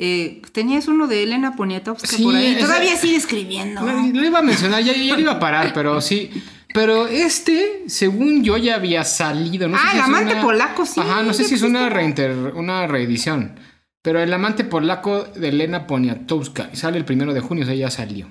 [0.00, 2.46] Eh, tenías uno de Elena Poniatowska Sí, por ahí.
[2.54, 3.82] ese- Todavía sigue escribiendo.
[3.82, 6.30] Lo iba a mencionar, ya, ya lo iba a parar, pero sí.
[6.72, 9.68] Pero este, según yo, ya había salido.
[9.68, 11.88] No sé Ah, si el amante una- polaco, sí, Ajá, no sé si es una,
[11.88, 13.58] reinter- una reedición.
[14.02, 17.90] Pero el amante polaco de Elena Poniatowska sale el primero de junio, o sea, ya
[17.90, 18.30] salió.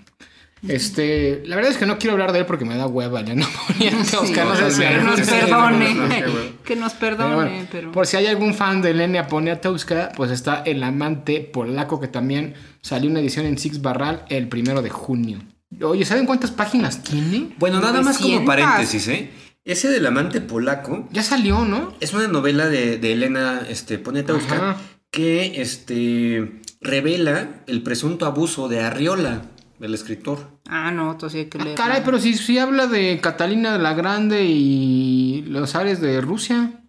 [0.67, 4.45] Este, la verdad es que no quiero hablar de él porque me da hueva Poniatowska.
[4.45, 5.93] no sé si que nos perdone.
[5.93, 6.13] no, no,
[6.63, 7.91] que nos Pero perdone, bueno, pero.
[7.91, 12.55] Por si hay algún fan de Elena Poniatowska, pues está el amante polaco que también
[12.81, 15.39] salió una edición en Six Barral el primero de junio.
[15.81, 17.49] Oye, ¿saben cuántas páginas tiene?
[17.59, 18.45] Bueno, nada más como 900.
[18.45, 19.29] paréntesis, ¿eh?
[19.65, 21.93] Ese del amante polaco Ya salió, ¿no?
[21.99, 24.77] es una novela de, de Elena este, Poniatowska Ajá.
[25.11, 29.41] que este, revela el presunto abuso de Arriola,
[29.79, 30.39] el escritor.
[30.67, 31.75] Ah, no, entonces hay que Ah, leer.
[31.77, 36.83] caray, pero si, si habla de Catalina la Grande y los ares de Rusia.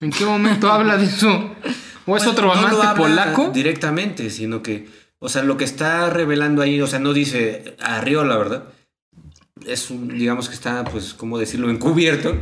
[0.00, 1.28] ¿En qué momento habla de eso?
[2.06, 3.50] ¿O es Bueno, otro no lo amante habla polaco?
[3.54, 8.36] Directamente, sino que, o sea, lo que está revelando ahí, o sea, no dice Arriola,
[8.36, 8.64] ¿verdad?
[9.66, 12.36] Es un, digamos que está, pues, ¿cómo decirlo?, encubierto,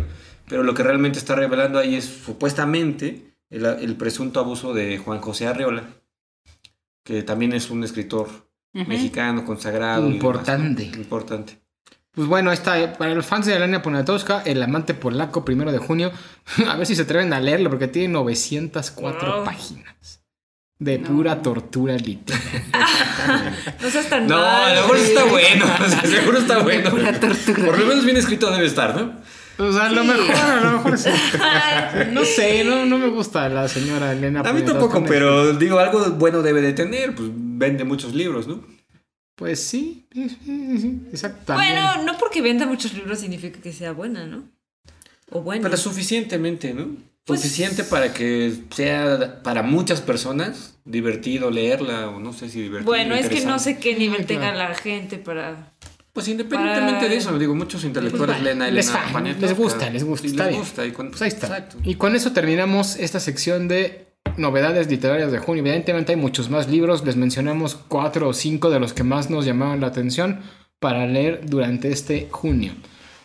[0.49, 5.21] pero lo que realmente está revelando ahí es supuestamente el, el presunto abuso de Juan
[5.21, 5.85] José Arriola,
[7.05, 8.29] que también es un escritor
[8.73, 10.09] Mexicano, consagrado.
[10.09, 10.15] y demás, ¿no?
[10.15, 10.83] Importante.
[10.85, 11.59] Importante.
[12.15, 16.13] Pues bueno, está para los fans de Elena Poniatowska, el amante polaco, primero de junio.
[16.69, 19.45] A ver si se atreven a leerlo, porque tiene 904 Wow.
[19.45, 20.21] páginas.
[20.79, 21.09] De No.
[21.09, 22.65] pura tortura literaria.
[23.81, 26.91] No seas tan No, a lo mejor está bueno, o sea, seguro está bueno.
[26.91, 27.65] Pura tortura.
[27.67, 29.13] Por lo menos bien escrito debe estar, ¿no?
[29.69, 31.11] O sea, a lo mejor, a lo mejor sí.
[32.13, 36.05] No sé, no, no me gusta la señora Elena A mí tampoco, pero digo, algo
[36.13, 38.65] bueno debe de tener, pues vende muchos libros, ¿no?
[39.37, 41.75] Pues sí, sí, sí, también.
[41.75, 44.45] Bueno, no porque venda muchos libros significa que sea buena, ¿no?
[45.31, 45.63] O bueno.
[45.63, 46.89] Pero suficientemente, ¿no?
[47.25, 52.91] Pues- Suficiente para que sea para muchas personas divertido leerla o no sé si divertido.
[52.91, 54.71] Bueno, es que no sé qué nivel Sí, tenga claro.
[54.71, 55.72] la gente para...
[56.13, 59.47] Pues independientemente para- de eso, digo, muchos intelectuales Pues, leen a les Elena fan, Poniatowska.
[59.49, 60.61] les gusta, les gusta, Sí, está les bien.
[60.63, 60.87] gusta.
[60.87, 61.47] Y con- Pues ahí está.
[61.47, 61.77] Exacto.
[61.85, 65.63] Y con eso terminamos esta sección de novedades literarias de junio.
[65.63, 67.05] Evidentemente hay muchos más libros.
[67.05, 70.41] Les mencionamos cuatro o cinco de los que más nos llamaron la atención
[70.81, 72.73] para leer durante este junio.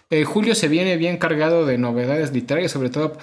[0.09, 3.17] Eh, julio se viene bien cargado de novedades literarias, sobre todo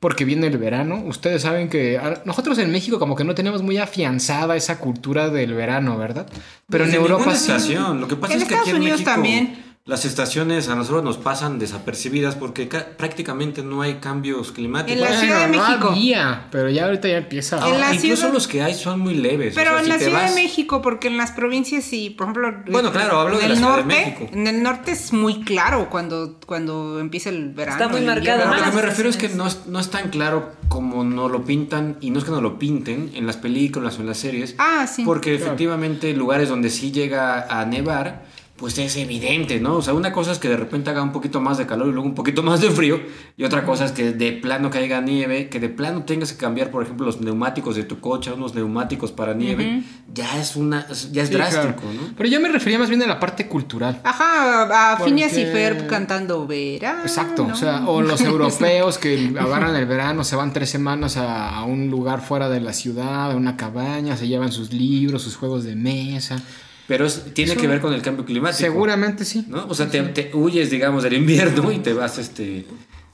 [0.00, 1.02] porque viene el verano.
[1.06, 5.54] Ustedes saben que nosotros en México como que no tenemos muy afianzada esa cultura del
[5.54, 6.26] verano, ¿verdad?
[6.68, 7.50] Pero en Europa sí.
[7.50, 8.00] estación.
[8.00, 9.67] Lo que pasa En es que aquí Estados en Unidos México también.
[9.88, 15.00] Las estaciones a nosotros nos pasan desapercibidas porque ca- prácticamente no hay cambios climáticos.
[15.00, 15.88] En la Ciudad de no México.
[15.92, 17.64] había, pero ya ahorita ya empieza.
[17.64, 19.54] a- En la Incluso ciudad- los que hay son muy leves.
[19.54, 21.84] o Pero sea, en si la te Ciudad vas- de México, porque en las provincias
[21.84, 22.52] sí, por ejemplo.
[22.70, 24.30] Bueno, claro, hablo en de el la Ciudad de norte, México.
[24.34, 27.78] En el norte es muy claro cuando, cuando empieza el verano.
[27.78, 28.42] Está muy el marcado.
[28.42, 31.30] A lo que me refiero es que no es, no es tan claro como nos
[31.32, 34.18] lo pintan, y no es que nos lo pinten en las películas o en las
[34.18, 35.02] series, Ah, sí.
[35.04, 35.46] porque Claro.
[35.46, 38.26] efectivamente lugares donde sí llega a nevar,
[38.58, 39.76] pues es evidente, ¿no?
[39.76, 41.92] O sea, una cosa es que de repente haga un poquito más de calor y
[41.92, 43.00] luego un poquito más de frío,
[43.36, 46.70] y otra cosa es que de plano caiga nieve, que de plano tengas que cambiar,
[46.72, 50.86] por ejemplo, los neumáticos de tu coche a unos neumáticos para nieve, ya es una,
[51.12, 51.52] ya es Sí, claro.
[51.52, 52.14] drástico, ¿no?
[52.16, 54.00] Pero yo me refería más bien a la parte cultural.
[54.02, 57.02] Ajá, a Porque- Phineas y Ferb cantando verano.
[57.02, 57.54] Exacto, ¿no?
[57.54, 61.64] o sea, o los europeos que agarran el verano, se van tres semanas a, a
[61.64, 65.62] un lugar fuera de la ciudad, a una cabaña, se llevan sus libros, sus juegos
[65.62, 66.42] de mesa.
[66.88, 68.58] Pero es- tiene Eso- que ver con el cambio climático.
[68.58, 69.44] Seguramente sí.
[69.48, 69.66] ¿no?
[69.68, 72.64] O sea, te, te huyes, digamos, del invierno y te vas este,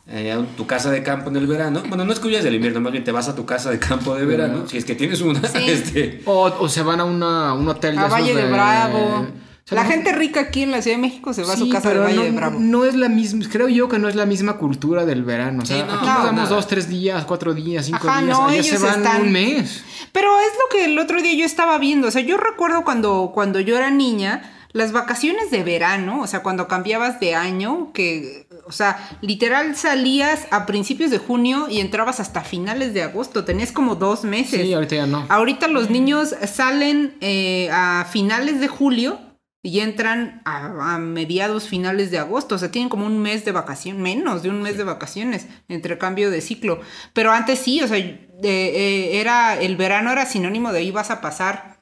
[0.08, 1.82] eh, a tu casa de campo en el verano.
[1.88, 3.78] Bueno, no es que huyas del invierno, más bien te vas a tu casa de
[3.80, 5.40] campo de verano, si es que tienes una.
[5.48, 5.58] Sí.
[5.66, 9.26] Este, O, o se van a una- un hotel A esos Valle de Bravo.
[9.68, 11.68] Sea, la no- gente rica aquí en la Ciudad de México se va a su
[11.70, 12.58] casa de pero Valle no, de Bravo.
[12.60, 15.62] no es la misma, creo yo que no es la misma cultura del verano.
[15.62, 16.48] O sea, Sí, no, aquí no, nos damos nada.
[16.56, 18.38] dos, tres días, cuatro días, cinco Ajá, días.
[18.38, 19.82] no, allá se ellos van están- un mes.
[20.12, 22.08] Pero es lo que el otro día yo estaba viendo.
[22.08, 26.42] O sea, yo recuerdo cuando, cuando yo era niña, las vacaciones de verano, o sea,
[26.42, 32.18] cuando cambiabas de año, que, o sea, literal salías a principios de junio y entrabas
[32.20, 33.44] hasta finales de agosto.
[33.44, 34.60] Tenías como dos meses.
[34.60, 35.26] Sí, ahorita ya no.
[35.28, 39.18] Ahorita los niños salen eh, a finales de julio
[39.64, 42.54] y entran a, a mediados finales de agosto.
[42.54, 45.96] O sea, tienen como un mes de vacación, menos de un mes de vacaciones entre
[45.98, 46.80] cambio de ciclo.
[47.14, 51.22] Pero antes sí, o sea, eh, eh, era el verano era sinónimo de ibas a
[51.22, 51.80] pasar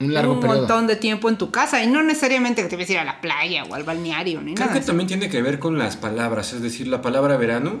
[0.00, 2.90] Un largo un montón de tiempo en tu casa y no necesariamente que te ibas
[2.90, 4.78] a ir a la playa o al balneario ni Creo nada.
[4.78, 7.80] que también tiene que ver con las palabras, es decir, la palabra verano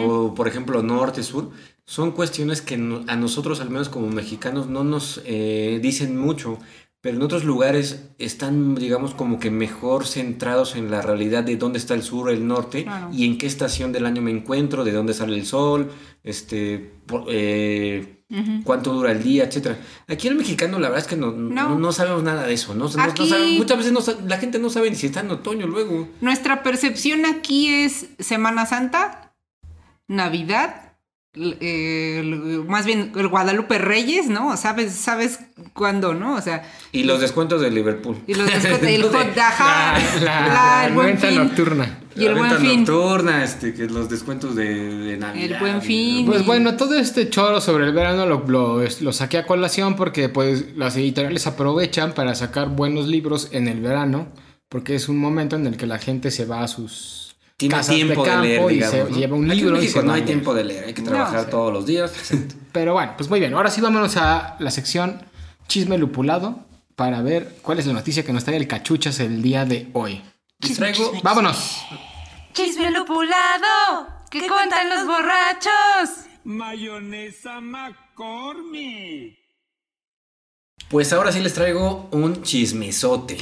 [0.00, 1.50] o por ejemplo norte, sur,
[1.84, 6.58] son cuestiones que a nosotros al menos como mexicanos no nos eh, dicen mucho,
[7.06, 11.78] pero en otros lugares están digamos como que mejor centrados en la realidad de dónde
[11.78, 13.10] está el sur, el norte Claro.
[13.12, 15.92] y en qué estación del año me encuentro, de dónde sale el sol,
[16.24, 16.94] este...
[17.28, 18.24] eh,
[18.64, 19.78] cuánto dura el día, etcétera.
[20.08, 21.68] Aquí el mexicano, la verdad es que no, no.
[21.68, 21.78] No.
[21.78, 22.86] no sabemos nada de eso, ¿no?
[22.98, 26.08] Aquí- sabe- muchas veces la gente no sabe ni si está en otoño luego.
[26.20, 29.32] Nuestra percepción aquí es Semana Santa,
[30.08, 30.85] Navidad,
[31.36, 34.56] el- más bien el Guadalupe Reyes, ¿no?
[34.56, 35.38] Sabes, sabes
[35.72, 36.34] cuándo, ¿no?
[36.36, 38.16] O sea, Y los descuentos de Liverpool.
[38.26, 41.98] y los descuentos, el Lo de- hot La, la, la- el buen fin, nocturna.
[42.16, 45.44] y el la buen fin, nocturna, este, que los descuentos de, de Navidad.
[45.52, 46.26] El buen y- fin.
[46.26, 50.28] Pues bueno, todo este choro sobre el verano lo, lo, lo saqué a colación porque
[50.28, 54.28] pues las editoriales aprovechan para sacar buenos libros en el verano,
[54.68, 57.25] porque es un momento en el que la gente se va a sus
[57.56, 58.92] Tiene casas tiempo de, campo leer, y digamos.
[58.94, 59.16] se ¿no?
[59.16, 60.26] lleva un Aquí libro en y se no hay leer.
[60.26, 61.50] tiempo de leer, hay que No, trabajar sí.
[61.50, 62.12] todos los días.
[62.72, 63.54] Pero bueno, pues muy bien.
[63.54, 65.22] Ahora sí vámonos a la sección
[65.66, 66.60] chisme lupulado
[66.96, 70.22] para ver cuál es la noticia que nos trae el cachuchas el día de hoy.
[70.60, 71.78] Les traigo ¡Vámonos!
[72.52, 74.06] Chisme lupulado.
[74.30, 76.26] ¿Qué cuentan los borrachos?
[76.44, 79.38] Mayonesa McCormick.
[80.88, 83.38] Pues ahora sí les traigo un chismesote,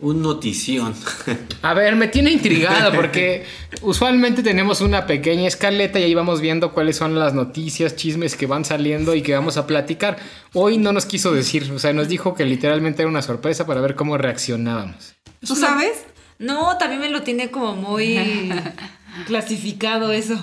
[0.00, 0.94] un notición.
[1.62, 3.44] A ver, me tiene intrigado porque
[3.82, 8.46] usualmente tenemos una pequeña escaleta y ahí vamos viendo cuáles son las noticias, chismes que
[8.46, 10.18] van saliendo y que vamos a platicar.
[10.54, 13.80] Hoy no nos quiso decir, o sea, nos dijo que literalmente era una sorpresa para
[13.80, 15.14] ver cómo reaccionábamos.
[15.44, 16.04] ¿Tú sabes?
[16.38, 18.52] No, también me lo tiene como muy
[19.26, 20.38] clasificado eso.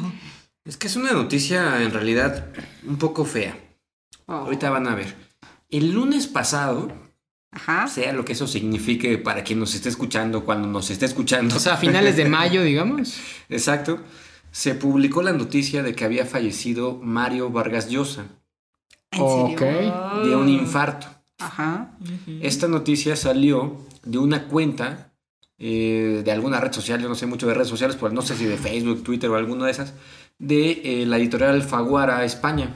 [0.65, 2.47] Es que es una noticia en realidad
[2.85, 3.57] un poco fea.
[4.25, 5.15] Oh, Ahorita van a ver.
[5.69, 6.91] El lunes pasado,
[7.55, 7.87] Ajá.
[7.87, 11.55] sea lo que eso signifique para quien nos esté escuchando, cuando nos esté escuchando.
[11.55, 13.15] O sea, a finales de mayo, digamos.
[13.49, 13.99] Exacto.
[14.51, 18.25] Se publicó la noticia de que había fallecido Mario Vargas Llosa
[19.11, 19.59] ¿En Ok.
[19.59, 19.93] serio?
[20.25, 21.07] de un infarto.
[21.39, 21.91] Ajá.
[22.41, 25.11] Esta noticia salió de una cuenta
[25.57, 28.35] eh, de alguna red social, yo no sé mucho de redes sociales, pues no sé
[28.35, 29.93] si de Facebook, Twitter o alguna de esas,
[30.37, 32.69] de eh, la editorial Alfaguara España.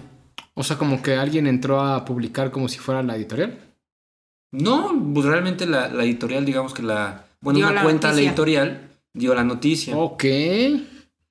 [0.53, 3.57] O sea, como que alguien entró a publicar como si fuera la editorial.
[4.51, 7.25] No, pues realmente la, la editorial, digamos que la...
[7.41, 8.29] Bueno, Dio una la cuenta de la noticia.
[8.29, 9.95] editorial dio la noticia.
[9.97, 10.23] Ok.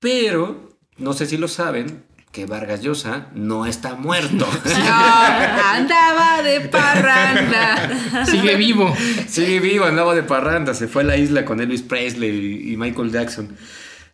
[0.01, 4.47] Pero, no sé si lo saben, que Vargas Llosa no está muerto.
[4.65, 8.25] No, andaba de parranda.
[8.27, 8.95] Sigue vivo.
[9.27, 13.11] Sigue vivo, andaba de parranda, se fue a la isla con Elvis Presley y, Michael
[13.13, 13.57] Jackson.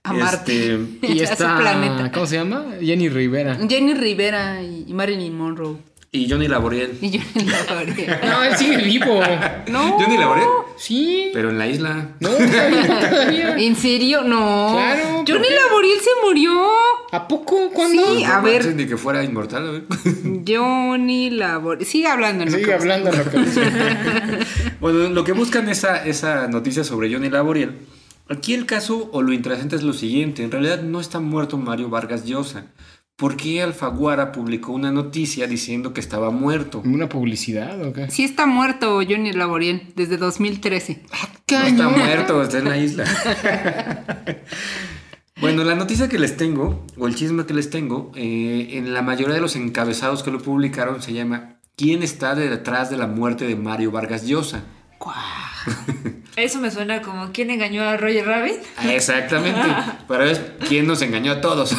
[0.03, 0.75] A Marte.
[0.75, 2.11] Este, Y A su está, planeta.
[2.13, 2.65] ¿cómo se llama?
[2.81, 3.59] Jenny Rivera.
[3.69, 5.77] Jenny Rivera y Marilyn Monroe.
[6.15, 6.97] Y Johnny Laboriel.
[7.01, 8.19] Y Johnny Laboriel.
[8.25, 9.21] No, él sigue vivo.
[9.67, 9.99] No.
[9.99, 10.49] ¿Johnny Laboriel?
[10.77, 11.31] Sí.
[11.35, 12.11] Pero en la isla.
[12.21, 13.57] No, todavía, todavía.
[13.59, 14.23] ¿En serio?
[14.23, 14.75] No.
[14.75, 15.49] Claro, ¿por Johnny?
[15.51, 16.53] Laboriel se murió.
[17.11, 17.69] ¿A poco?
[17.71, 18.15] ¿Cuándo?
[18.15, 18.77] Sí, a No ver.
[18.77, 19.85] Ni que fuera inmortal, a ver.
[20.47, 21.85] Johnny Laboriel.
[21.85, 22.45] Sigue hablando.
[22.45, 22.51] ¿no?
[22.53, 24.45] Sigue hablando lo que.
[24.81, 27.73] Bueno, lo que buscan esa, esa noticia sobre Johnny Laboriel.
[28.29, 30.45] Aquí el caso o lo interesante es lo siguiente.
[30.45, 32.67] En realidad no está muerto Mario Vargas Llosa.
[33.17, 36.83] ¿Por qué Alfaguara publicó una noticia diciendo que estaba muerto?
[36.85, 38.11] ¿Una publicidad o qué?
[38.11, 41.03] Sí está muerto Johnny Laboriel desde 2013.
[41.51, 43.05] No está muerto, está en la isla.
[45.41, 49.03] bueno, la noticia que les tengo, o el chisme que les tengo, eh, en la
[49.03, 53.47] mayoría de los encabezados que lo publicaron se llama ¿Quién está detrás de la muerte
[53.47, 54.65] de Mario Vargas Llosa?
[56.37, 58.57] Eso me suena como ¿quién engañó a Roger Rabbit?
[58.77, 59.61] Ah, Exactamente.
[60.09, 61.77] Pero es quién nos engañó a todos.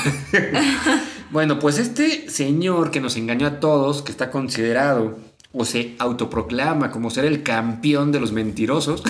[1.32, 5.18] Bueno, pues este señor que nos engañó a todos, que está considerado
[5.54, 9.04] o se autoproclama como ser el campeón de los mentirosos,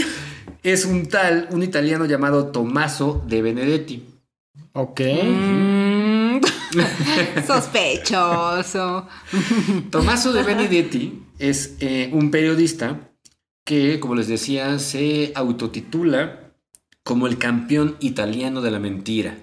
[0.62, 4.04] es un tal, un italiano llamado Tommaso de Benedetti.
[4.72, 5.00] Ok.
[5.00, 6.40] Mm.
[7.46, 9.06] Sospechoso.
[9.90, 13.12] Tommaso de Benedetti es eh, un periodista
[13.64, 16.52] que, como les decía, se autotitula
[17.04, 19.36] como el campeón italiano de la mentira.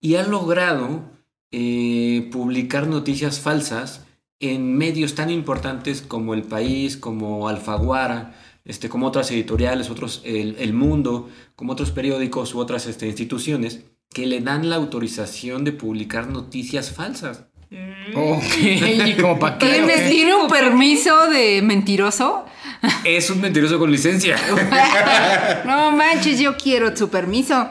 [0.00, 1.11] Y ha logrado
[1.52, 4.04] eh, publicar noticias falsas
[4.40, 8.34] en medios tan importantes como El País, como Alfaguara,
[8.64, 13.84] este, como otras editoriales, otros, el, El Mundo, como otros periódicos u otras este, instituciones
[14.12, 17.46] que le dan la autorización de publicar noticias falsas.
[18.14, 19.82] Ok, ¿y como para qué?
[20.10, 22.44] ¿Tiene, un permiso de mentiroso?
[23.04, 24.36] Es un mentiroso con licencia.
[25.64, 27.68] No manches, yo quiero tu permiso.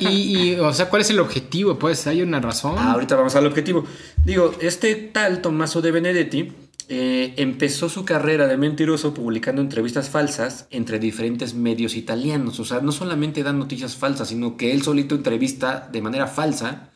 [0.00, 1.78] Y, y, o sea, ¿cuál es el objetivo?
[1.78, 2.74] Pues hay una razón.
[2.76, 3.84] Ah, ahorita vamos al objetivo.
[4.24, 6.52] Digo, este tal Tommaso de Benedetti
[6.88, 12.60] eh, empezó su carrera de mentiroso publicando entrevistas falsas entre diferentes medios italianos.
[12.60, 16.90] O sea, no solamente da noticias falsas, sino que él solito entrevista de manera falsa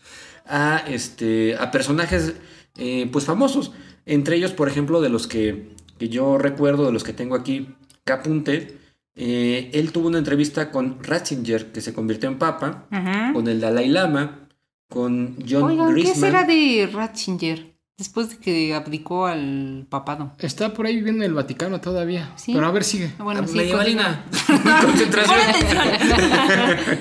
[0.47, 2.35] a, este, a personajes
[2.77, 3.73] eh, pues famosos.
[4.07, 7.69] Entre ellos, por ejemplo, de los que, que yo recuerdo, de los que tengo aquí,
[8.05, 8.79] que apunté,
[9.15, 13.33] eh, él tuvo una entrevista con Ratzinger, que se convirtió en papa, Ajá.
[13.33, 14.49] con el Dalai Lama,
[14.89, 17.75] con John Oigan, ¿qué será de Ratzinger?
[18.01, 20.33] Después de que abdicó al papado.
[20.39, 22.31] Está por ahí viviendo en el Vaticano todavía.
[22.37, 22.55] Sí.
[22.55, 23.13] Pero a ver, sigue.
[23.19, 24.25] Bueno, sí, Medievalina.
[24.81, 25.39] Concentración.
[25.39, 26.99] A ver,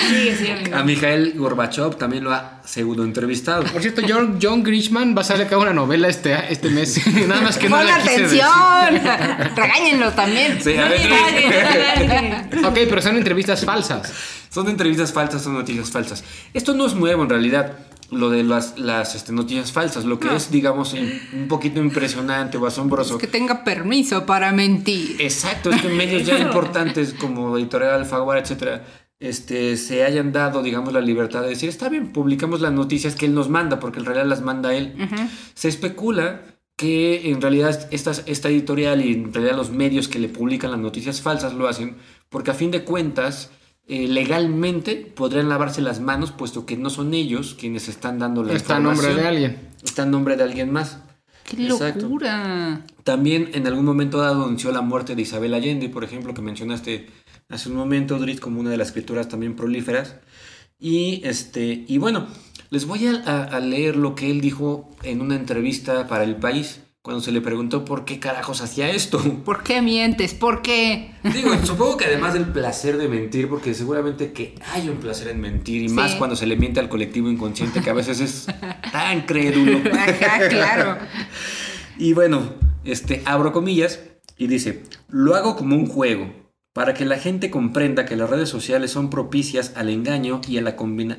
[0.08, 0.76] sigue, sigue, amigo.
[0.76, 3.64] A Mikhail Gorbachev también lo ha pseudo entrevistado.
[3.64, 7.04] Por cierto, John, John Grishman va a sacar una novela este, este mes.
[7.26, 9.56] Nada más que no ¡Pon la atención!
[9.56, 10.62] Regáñenlo también.
[10.62, 14.12] Sí, a ver, Ok, pero son entrevistas falsas.
[14.48, 16.22] son entrevistas falsas, son noticias falsas.
[16.54, 17.72] Esto no es nuevo en realidad,
[18.10, 20.04] lo de las, las este, noticias falsas.
[20.04, 20.36] Lo que No.
[20.36, 23.18] es, digamos, un poquito impresionante o asombroso.
[23.18, 25.16] Que tenga permiso para mentir.
[25.18, 28.84] Exacto, es que medios ya importantes como Editorial Alfaguara, etcétera,
[29.18, 33.26] este, se hayan dado, digamos, la libertad de decir, está bien, publicamos las noticias que
[33.26, 34.94] él nos manda, porque en realidad las manda él.
[35.54, 36.42] Se especula
[36.76, 40.80] que en realidad esta, esta editorial y en realidad los medios que le publican las
[40.80, 41.96] noticias falsas lo hacen
[42.28, 43.50] porque a fin de cuentas
[43.88, 48.54] eh, legalmente podrían lavarse las manos puesto que no son ellos quienes están dando la
[48.54, 49.22] Está a nombre información.
[49.22, 49.68] de alguien.
[49.84, 50.98] Está en nombre de alguien más.
[51.44, 52.02] ¡Qué Exacto.
[52.06, 52.84] locura!
[53.04, 57.06] También en algún momento dado anunció la muerte de Isabel Allende, por ejemplo, que mencionaste
[57.48, 60.16] hace un momento, Drit, como una de las escrituras también prolíferas.
[60.80, 62.26] Y, este, y bueno,
[62.70, 67.22] les voy a leer lo que él dijo en una entrevista para El País, cuando
[67.22, 69.20] se le preguntó por qué carajos hacía esto.
[69.44, 70.34] ¿Por qué mientes?
[70.34, 71.12] ¿Por qué?
[71.22, 75.40] Digo, supongo que además del placer de mentir, porque seguramente que hay un placer en
[75.40, 75.94] mentir, y Sí.
[75.94, 78.46] más cuando se le miente al colectivo inconsciente, que a veces es
[78.92, 79.78] tan crédulo.
[79.88, 80.98] Ajá, claro.
[81.96, 82.42] Y bueno,
[82.82, 84.00] este, abro comillas
[84.36, 86.34] y dice, lo hago como un juego,
[86.72, 90.62] para que la gente comprenda que las redes sociales son propicias al engaño y a
[90.62, 90.74] la,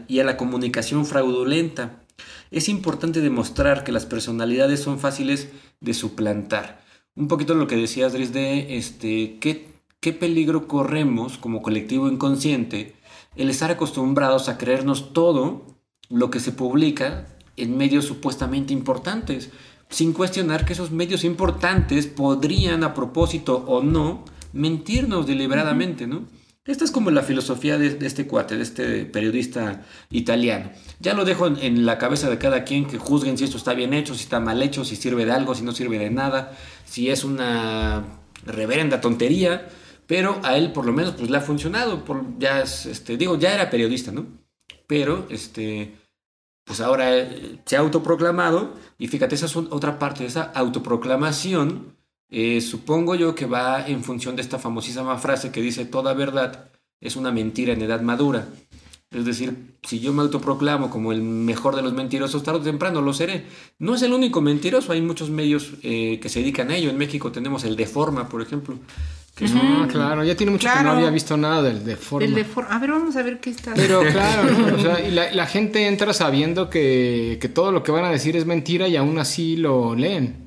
[0.09, 2.03] y a la comunicación fraudulenta.
[2.51, 5.49] Es importante demostrar que las personalidades son fáciles
[5.81, 6.81] de suplantar.
[7.15, 9.67] Un poquito lo que decías, Dries, de este, ¿qué,
[9.99, 12.95] qué peligro corremos como colectivo inconsciente
[13.35, 15.65] el estar acostumbrados a creernos todo
[16.09, 19.51] lo que se publica en medios supuestamente importantes,
[19.89, 26.25] sin cuestionar que esos medios importantes podrían, a propósito o no, mentirnos deliberadamente, ¿no?
[26.67, 30.69] Esta es como la filosofía de, este cuate, de este periodista italiano.
[30.99, 33.93] Ya lo dejo en, la cabeza de cada quien que juzguen si esto está bien
[33.93, 37.09] hecho, si está mal hecho, si sirve de algo, si no sirve de nada, si
[37.09, 38.03] es una
[38.45, 39.69] reverenda tontería,
[40.07, 42.03] pero a él por lo menos pues le ha funcionado,
[42.37, 44.25] ya es, este, digo, ya era periodista, ¿no?
[44.87, 45.95] Pero, este,
[46.65, 51.96] pues ahora eh, se ha autoproclamado y fíjate, esa es otra parte de esa autoproclamación,
[52.29, 56.69] eh, supongo yo que va en función de esta famosísima frase que dice toda verdad
[56.99, 58.47] es una mentira en edad madura.
[59.09, 63.01] Es decir, si yo me autoproclamo como el mejor de los mentirosos, tarde o temprano
[63.01, 63.45] lo seré.
[63.79, 66.89] No es el único mentiroso, hay muchos medios eh, que se dedican a ello.
[66.89, 68.77] En México tenemos el Deforma, por ejemplo.
[69.33, 70.23] que es un- Ah, claro.
[70.25, 72.27] Ya tiene mucho que no había visto nada del de forma.
[72.27, 73.73] El de for- A ver, vamos a ver qué está.
[73.75, 74.75] Pero claro, ¿no?
[74.75, 78.09] o sea, y la, la gente entra sabiendo que, que todo lo que van a
[78.09, 80.46] decir es mentira y aún así lo leen.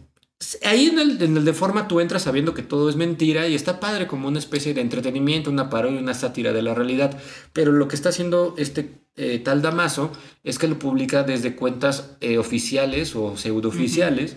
[0.65, 4.07] Ahí en el, de forma tú entras sabiendo que todo es mentira y está padre
[4.07, 7.19] como una especie de entretenimiento, una parodia, una sátira de la realidad.
[7.53, 10.13] Pero lo que está haciendo este eh, tal Damaso
[10.43, 14.37] es que lo publica desde cuentas eh, oficiales o pseudooficiales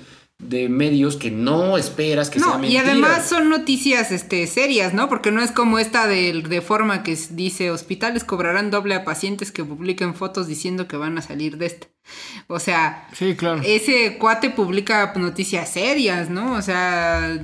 [0.50, 2.82] de medios que no esperas que sea No, y mentira.
[2.84, 5.10] además son noticias este, serias, ¿no?
[5.10, 9.52] Porque no es como esta de, de forma que dice hospitales cobrarán doble a pacientes
[9.52, 11.88] que publiquen fotos diciendo que van a salir de esta.
[12.48, 13.62] O sea, Sí, claro.
[13.66, 16.54] ese cuate publica noticias serias, ¿no?
[16.56, 17.42] O sea,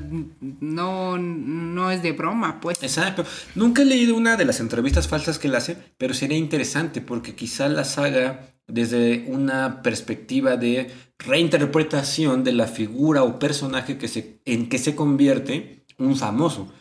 [0.60, 2.82] no, no es de broma, pues.
[2.84, 3.26] Exacto.
[3.56, 7.36] Nunca he leído una de las entrevistas falsas que él hace, pero sería interesante porque
[7.36, 14.40] quizá las haga desde una perspectiva de reinterpretación de la figura o personaje que se,
[14.46, 16.72] en que se convierte un famoso.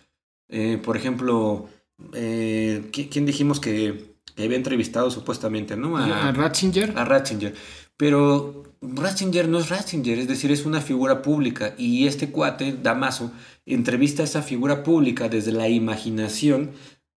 [0.49, 1.69] Eh, por ejemplo,
[2.15, 5.97] eh, ¿qui- ¿quién dijimos que, que había entrevistado supuestamente, no?
[5.97, 6.93] A Ratzinger.
[6.97, 7.55] a Ratzinger.
[7.97, 11.75] Pero Ratzinger no es Ratzinger, es decir, es una figura pública.
[11.77, 13.33] Y este cuate, Damaso,
[13.67, 16.71] entrevista a esa figura pública desde la imaginación,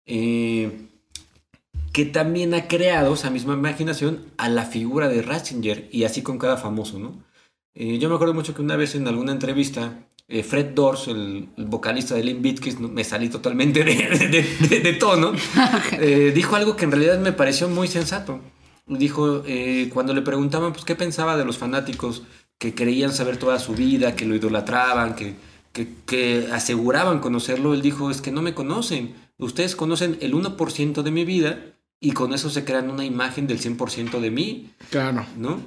[0.08, 0.88] eh,
[1.94, 6.38] que también ha creado esa misma imaginación a la figura de Ratzinger, y así con
[6.38, 7.24] cada famoso, ¿no?
[7.74, 11.50] Eh, yo me acuerdo mucho que una vez en alguna entrevista, eh, Fred Dors, el,
[11.58, 15.34] el vocalista de Limp Bizkit, me salí totalmente de, de- de- de tono,
[15.94, 18.40] eh, dijo algo que en realidad me pareció muy sensato.
[18.88, 19.44] Dijo,
[19.94, 22.24] cuando le preguntaban pues, qué pensaba de los fanáticos
[22.58, 25.36] que creían saber toda su vida, que lo idolatraban, que,
[25.72, 29.16] que, que aseguraban conocerlo, él dijo, es que no me conocen.
[29.38, 31.60] Ustedes conocen el 1% de mi vida
[32.04, 34.74] y con eso se crean una imagen del 100% de mí.
[34.90, 35.26] Claro.
[35.38, 35.62] ¿no?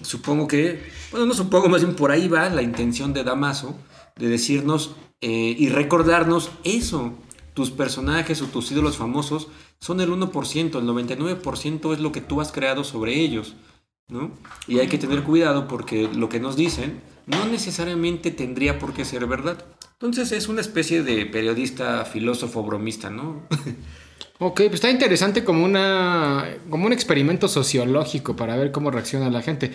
[0.00, 0.80] Supongo que,
[1.10, 3.76] bueno, no supongo, más bien por ahí va la intención de Damaso
[4.16, 7.12] de decirnos eh, y recordarnos eso.
[7.52, 12.40] Tus personajes o tus ídolos famosos son el 1%, el 99% es lo que tú
[12.40, 13.56] has creado sobre ellos,
[14.08, 14.30] ¿no?
[14.66, 19.04] Y hay que tener cuidado porque lo que nos dicen no necesariamente tendría por qué
[19.04, 19.66] ser verdad.
[19.94, 23.42] Entonces es una especie de periodista, filósofo, bromista, ¿no?
[24.44, 29.40] Ok, pues está interesante como, una, como un experimento sociológico para ver cómo reacciona la
[29.40, 29.70] gente.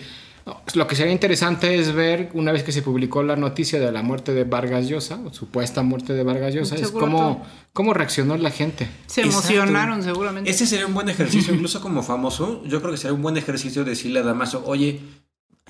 [0.74, 4.02] Lo que sería interesante es ver, una vez que se publicó la noticia de la
[4.02, 8.50] muerte de Vargas Llosa, o supuesta muerte de Vargas Llosa, es cómo, cómo reaccionó la
[8.50, 8.86] gente.
[9.06, 9.48] Se Exacto.
[9.48, 10.50] emocionaron seguramente.
[10.50, 12.62] Ese sería un buen ejercicio, incluso como famoso.
[12.66, 15.00] Yo creo que sería un buen ejercicio decirle a Damaso, oye,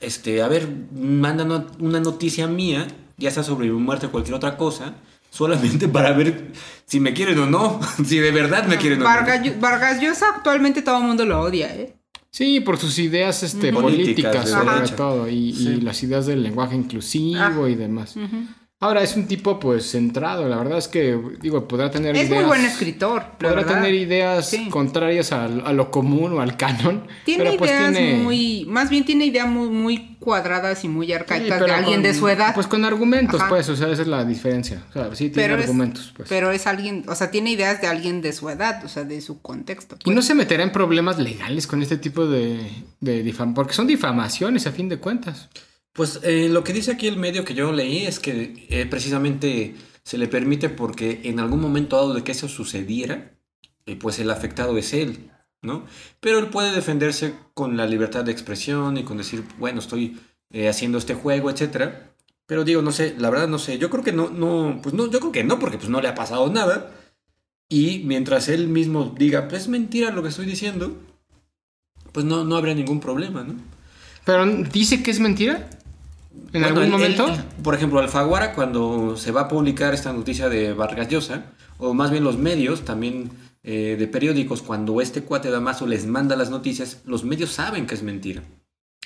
[0.01, 1.45] este, a ver, manda
[1.79, 4.97] una noticia mía, ya sea sobre mi muerte o cualquier otra cosa,
[5.31, 6.53] solamente para ver
[6.87, 9.09] si me quieren o no, si de verdad me quieren o no.
[9.11, 11.95] Vargas, Llo- Vargas Llosa actualmente todo el mundo lo odia, ¿eh?
[12.31, 17.65] Sí, por sus ideas este, políticas, sobre todo, y, y las ideas del lenguaje inclusivo
[17.65, 17.71] Ah.
[17.71, 18.15] y demás.
[18.81, 22.43] Ahora, es un tipo pues centrado, la verdad es que, digo, podrá tener Es ideas...
[22.43, 23.25] muy buen escritor.
[23.37, 23.75] Podrá verdad.
[23.75, 24.69] tener ideas Sí.
[24.69, 27.05] contrarias a, lo común o al canon.
[27.25, 28.67] Tiene pero pues ideas tiene- muy.
[28.69, 32.29] Más bien tiene ideas muy, muy cuadradas y muy arcaicas de alguien con- de su
[32.29, 32.55] edad.
[32.55, 33.49] Pues con argumentos, Ajá.
[33.49, 34.85] pues, o sea, esa es la diferencia.
[34.91, 36.29] O sea, sí tiene pero, es, argumentos, pues.
[36.29, 37.05] pero es alguien.
[37.09, 39.97] O sea, tiene ideas de alguien de su edad, o sea, de su contexto.
[39.99, 40.15] Y pues.
[40.15, 42.61] no se meterá en problemas legales con este tipo de,
[43.01, 45.49] de difamaciones, porque son difamaciones a fin de cuentas.
[45.93, 49.75] Pues eh, lo que dice aquí el medio que yo leí es que eh, precisamente
[50.05, 53.33] se le permite porque en algún momento dado de que eso sucediera,
[53.85, 55.31] eh, pues el afectado es él,
[55.63, 55.87] ¿no?
[56.21, 60.19] Pero él puede defenderse con la libertad de expresión y con decir, bueno, estoy
[60.51, 62.15] eh, haciendo este juego, etcétera.
[62.47, 63.79] Pero digo, no sé, la verdad no sé.
[63.79, 66.09] Yo creo que no, no, pues no, yo creo que no, porque pues no le
[66.09, 66.91] ha pasado nada.
[67.69, 70.97] Y mientras él mismo diga, pues es mentira lo que estoy diciendo,
[72.13, 73.55] pues no, no habría ningún problema, ¿no?
[74.25, 75.69] Pero dice que es mentira.
[76.31, 77.29] ¿En Bueno, algún él- momento?
[77.29, 81.45] él- por ejemplo, Alfaguara, cuando se va a publicar esta noticia de Vargas Llosa,
[81.79, 83.31] o más bien los medios también
[83.65, 87.95] eh, de periódicos, cuando este cuate Damaso les manda las noticias, los medios saben que
[87.95, 88.43] es mentira.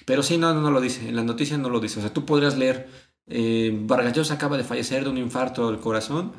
[0.07, 1.09] Pero sí, no, no, no lo dice.
[1.09, 1.99] En la noticia no lo dice.
[1.99, 2.89] O sea, tú podrías leer,
[3.27, 6.33] eh, Vargas Llosa acaba de fallecer de un infarto del corazón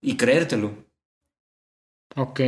[0.00, 0.72] y creértelo.
[2.16, 2.40] Ok.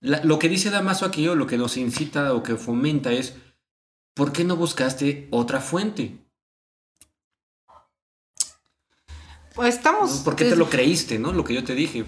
[0.00, 3.36] La- lo que dice Damaso aquí, o lo que nos incita o que fomenta es,
[4.14, 6.18] ¿por qué no buscaste otra fuente?
[7.66, 10.18] Pues estamos.
[10.24, 11.32] ¿Por qué te lo creíste, no?
[11.32, 12.04] Lo que yo te dije.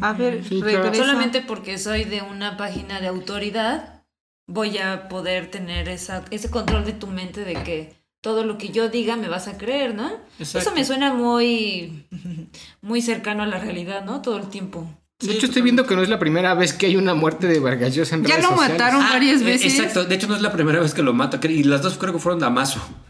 [0.00, 0.82] A ver, Sí, claro.
[0.84, 1.04] regresa.
[1.04, 4.02] Solamente porque soy de una página de autoridad,
[4.46, 8.68] voy a poder tener esa, ese control de tu mente de que todo lo que
[8.68, 10.10] yo diga me vas a creer, ¿no?
[10.38, 10.68] Exacto.
[10.68, 12.06] Eso me suena muy,
[12.82, 14.20] muy cercano a la realidad, ¿no?
[14.22, 14.86] Todo el tiempo.
[15.20, 17.60] De hecho, estoy viendo que no es la primera vez que hay una muerte de
[17.60, 18.78] Vargas Llosa en Ya redes lo sociales.
[18.78, 19.74] mataron varias eh, veces.
[19.78, 22.14] Exacto, de hecho no es la primera vez que lo mata, y las dos creo
[22.14, 22.80] que fueron Damaso.
[22.80, 23.09] Ah,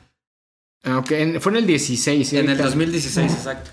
[0.85, 2.29] ok, en- fue en el 16.
[2.29, 2.37] ¿sí?
[2.37, 2.65] En el Ahorita.
[2.65, 3.71] 2016, exacto.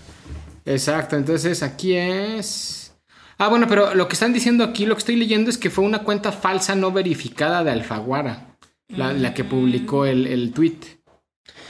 [0.66, 2.93] Exacto, entonces aquí es...
[3.38, 5.86] Ah, bueno, pero lo que están diciendo aquí, lo que estoy leyendo es que fue
[5.86, 8.58] una cuenta falsa no verificada de Alfaguara,
[8.89, 10.80] la, la que publicó el, el tweet.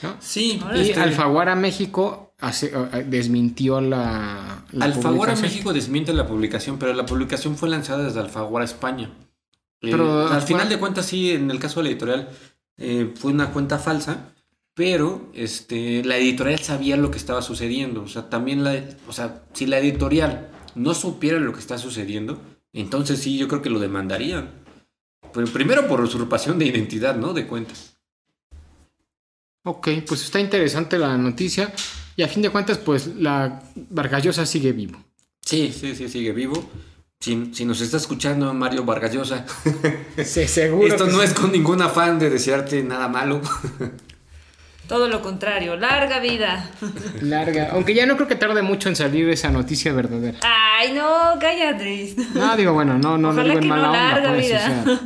[0.01, 0.15] ¿no?
[0.19, 5.35] Sí, Y este, Alfaguara México hace- eh, desmintió la, la Alfaguara.
[5.35, 9.09] México desmiente la publicación, pero la publicación fue lanzada desde Alfaguara España.
[9.81, 12.29] Eh, Pero, al Alfaguara- final de cuentas, sí, en el caso de la editorial,
[12.77, 14.29] eh, fue una cuenta falsa,
[14.77, 18.03] pero este, la editorial sabía lo que estaba sucediendo.
[18.03, 22.39] O sea, también la, o sea, si la editorial no supiera lo que está sucediendo,
[22.73, 24.51] entonces sí, yo creo que lo demandarían.
[25.33, 27.33] Pero primero por usurpación de identidad, ¿no?
[27.33, 27.97] De cuentas.
[29.65, 31.73] Ok, pues está interesante la noticia.
[32.15, 35.03] Y a fin de cuentas, pues la Vargas Llosa sigue vivo.
[35.41, 36.69] Sí, sí, sí, sigue vivo.
[37.19, 39.43] Si, si nos está escuchando Mario Vargas Llosa,
[40.23, 40.87] Sí, seguro.
[40.87, 41.25] esto no sí.
[41.25, 43.41] es con ningún afán de desearte nada malo.
[44.87, 46.69] Todo lo contrario, larga vida.
[47.21, 47.69] Larga.
[47.73, 50.39] Aunque ya no creo que tarde mucho en salir esa noticia verdadera.
[50.41, 51.07] Ay, no,
[51.41, 52.15] cállate.
[52.33, 54.59] No, digo, bueno, no, no, no digo en que no, mala onda, pues, o vida.
[54.85, 54.99] sea,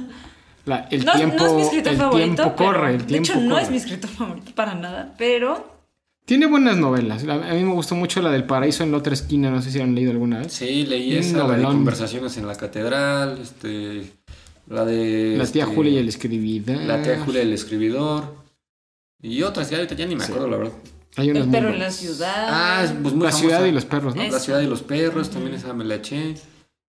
[0.65, 2.25] la- el no, tiempo, no es mi escritor el favorito.
[2.35, 5.79] tiempo pero- corre, el de tiempo hecho, no es mi escritor favorito para nada, pero
[6.25, 7.23] Tiene buenas novelas.
[7.23, 9.71] La- A mí me gustó mucho la del paraíso en la otra esquina, no sé
[9.71, 10.53] si han leído alguna vez.
[10.53, 11.73] Sí, leí Un esa, la de novelón.
[11.77, 14.03] conversaciones en la catedral, este,
[14.67, 15.35] la de...
[15.37, 16.77] La tía este, Julia y el escribidor.
[16.83, 18.40] La tía Julia el escribidor.
[19.21, 20.73] Y otras que ahorita ya ni me acuerdo, la verdad.
[21.17, 22.47] Hay unas el perro en la ciudad.
[22.49, 23.37] Ah, es, pues muy La famosa.
[23.37, 24.23] ciudad y los perros, ¿no?
[24.23, 26.35] La ciudad y los perros, también esa me la eché.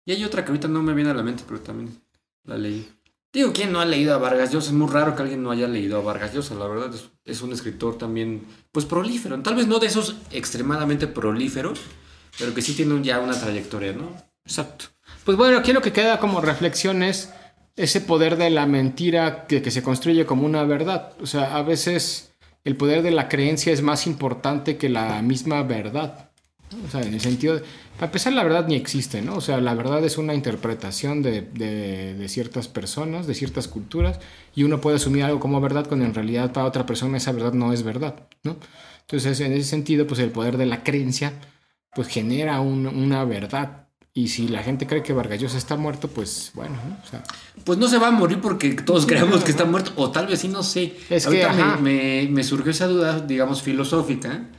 [0.06, 2.00] Y hay otra que ahorita no me viene a la mente, pero también
[2.44, 2.88] la leí.
[3.32, 4.68] Digo, ¿quién no ha leído a Vargas Llosa?
[4.68, 6.94] Es muy raro que alguien no haya leído a Vargas Llosa, la verdad.
[6.94, 9.40] Es, es un escritor también, pues prolífero.
[9.42, 11.80] Tal vez no de esos extremadamente prolíferos,
[12.38, 14.10] pero que sí tiene ya una trayectoria, ¿no?
[14.44, 14.86] Exacto.
[15.24, 17.30] Pues bueno, aquí lo que queda como reflexión es
[17.76, 21.12] ese poder de la mentira que, se construye como una verdad.
[21.20, 22.32] O sea, a veces
[22.64, 26.30] el poder de la creencia es más importante que la misma verdad.
[26.86, 27.62] O sea, en el sentido de...
[27.96, 29.36] Para empezar, la verdad ni existe, ¿no?
[29.36, 34.20] O sea, la verdad es una interpretación de, de- de ciertas personas, de ciertas culturas,
[34.54, 37.52] y uno puede asumir algo como verdad cuando en realidad para otra persona esa verdad
[37.52, 38.56] no es verdad, ¿no?
[39.02, 41.34] Entonces, en ese sentido, pues el poder de la creencia,
[41.94, 43.81] pues genera un- una verdad.
[44.14, 46.98] Y si la gente cree que Vargas Llosa está muerto, pues bueno, ¿no?
[47.02, 47.22] O sea,
[47.64, 50.40] Pues no se va a morir porque todos creemos que está muerto, o tal vez
[50.40, 50.96] sí, no sé.
[51.08, 51.76] Es que, Ahorita me- ajá.
[51.78, 54.50] me, me surgió esa duda, digamos, filosófica,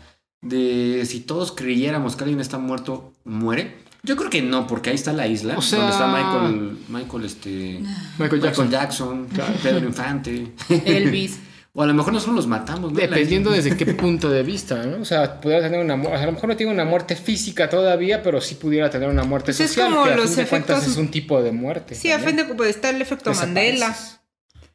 [0.41, 3.83] de si todos creyéramos que alguien está muerto, ¿muere?
[4.01, 7.23] Yo creo que no, porque ahí está la isla, O sea- donde está Michael, Michael,
[7.25, 7.81] este,
[8.17, 8.69] Michael Jackson.
[8.71, 9.27] Jackson,
[9.61, 10.51] Pedro Infante.
[10.69, 11.39] Elvis.
[11.75, 12.99] o a lo mejor nosotros los matamos, ¿no?
[12.99, 15.01] Dependiendo desde qué punto de vista, ¿no?
[15.01, 18.21] O sea, pudiera tener una muerte, a lo mejor no tiene una muerte física todavía,
[18.21, 20.49] pero sí pudiera tener una muerte Pues es social, como que a los fin de
[20.49, 21.95] cuentas efectos- es un tipo de muerte.
[21.95, 22.47] Sí, a fin también.
[22.49, 23.95] de pues, está el efecto Mandela.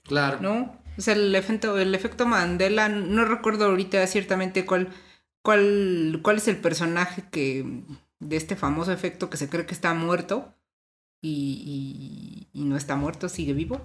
[0.03, 0.38] Claro.
[0.40, 0.78] ¿no?
[0.96, 4.88] O sea, el efecto, el efecto Mandela, no recuerdo ahorita ciertamente cuál,
[5.42, 7.64] cuál, cuál es el personaje que
[8.18, 10.53] de este famoso efecto que se cree que está muerto
[11.20, 13.80] y, y- y no está muerto, sigue vivo.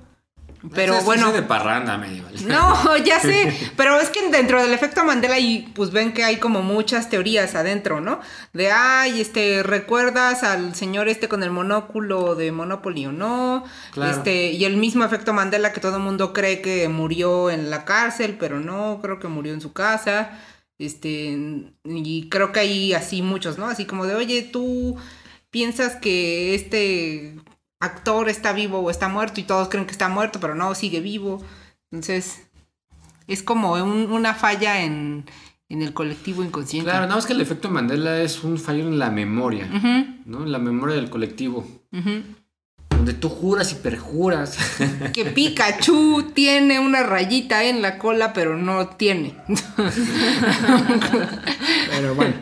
[0.73, 2.33] Pero bueno, de parranda medieval.
[2.47, 6.37] No, ya sé, pero es que dentro del efecto Mandela y pues ven que hay
[6.37, 8.21] como muchas teorías adentro, ¿no?
[8.53, 13.65] De ay, este, ¿recuerdas al señor este con el monóculo de Monopoly o no?
[13.91, 14.11] Claro.
[14.11, 17.83] Este, y el mismo efecto Mandela que todo el mundo cree que murió en la
[17.83, 20.39] cárcel, pero no, creo que murió en su casa.
[20.79, 21.37] Este,
[21.83, 23.67] y creo que hay así muchos, ¿no?
[23.67, 24.97] Así como de, "Oye, tú
[25.51, 27.35] piensas que este
[27.83, 30.99] actor está vivo o está muerto y todos creen que está muerto, pero no, sigue
[31.01, 31.41] vivo.
[31.91, 32.41] Entonces,
[33.27, 35.25] es como un- una falla en,
[35.69, 36.89] en el colectivo inconsciente.
[36.89, 40.43] Claro, nada más que el efecto Mandela es un fallo en la memoria, Ujú, ¿no?
[40.43, 41.65] En la memoria del colectivo.
[42.89, 44.57] Donde tú juras y perjuras.
[45.13, 49.35] Que Pikachu tiene una rayita en la cola, pero no tiene.
[51.89, 52.33] Pero bueno,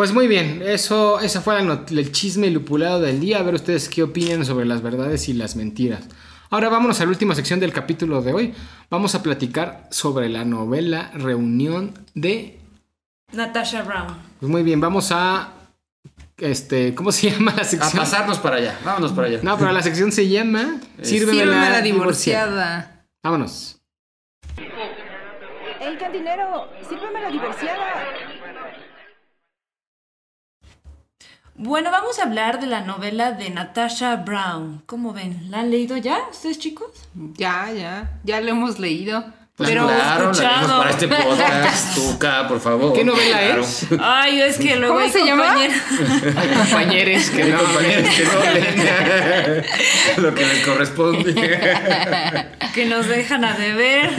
[0.00, 3.38] pues muy bien, eso, ese fue la el chisme lupulado del día.
[3.38, 6.08] A ver ustedes qué opinan sobre las verdades y las mentiras.
[6.48, 8.54] Ahora vámonos a la última sección del capítulo de hoy.
[8.88, 12.58] Vamos a platicar sobre la novela Reunión de...
[13.34, 14.16] Natasha Brown.
[14.40, 15.52] Pues muy bien, vamos a...
[16.38, 17.92] Este, ¿cómo se llama la A sección?
[18.02, 18.78] pasarnos para allá.
[18.82, 19.40] Vámonos para allá.
[19.42, 21.82] No, pero la sección se llama Sírveme, la divorciada.
[21.82, 23.04] divorciada.
[23.22, 23.78] Vámonos.
[24.56, 26.68] ¡Ey, cantinero!
[26.88, 28.39] ¡Sírveme la divorciada!
[31.62, 34.82] Bueno, vamos a hablar de la novela de Natasha Brown.
[34.86, 35.50] ¿Cómo ven?
[35.50, 36.88] ¿La han leído ya ustedes, chicos?
[37.36, 39.22] Ya, ya, ya lo hemos leído.
[39.56, 40.56] Pues pero claro, la escuchado.
[40.60, 41.94] leímos para este podcast.
[41.94, 42.94] Tuca, por favor.
[42.94, 43.60] ¿Qué novela Claro.
[43.62, 43.86] es?
[44.00, 45.44] Ay, es que luego ¿Cómo hay se llama?
[45.48, 47.58] compañeras- Hay compañeros que no.
[47.58, 49.64] compañeros que no leen
[50.16, 51.34] lo que les corresponde.
[52.72, 54.10] que nos dejan a deber.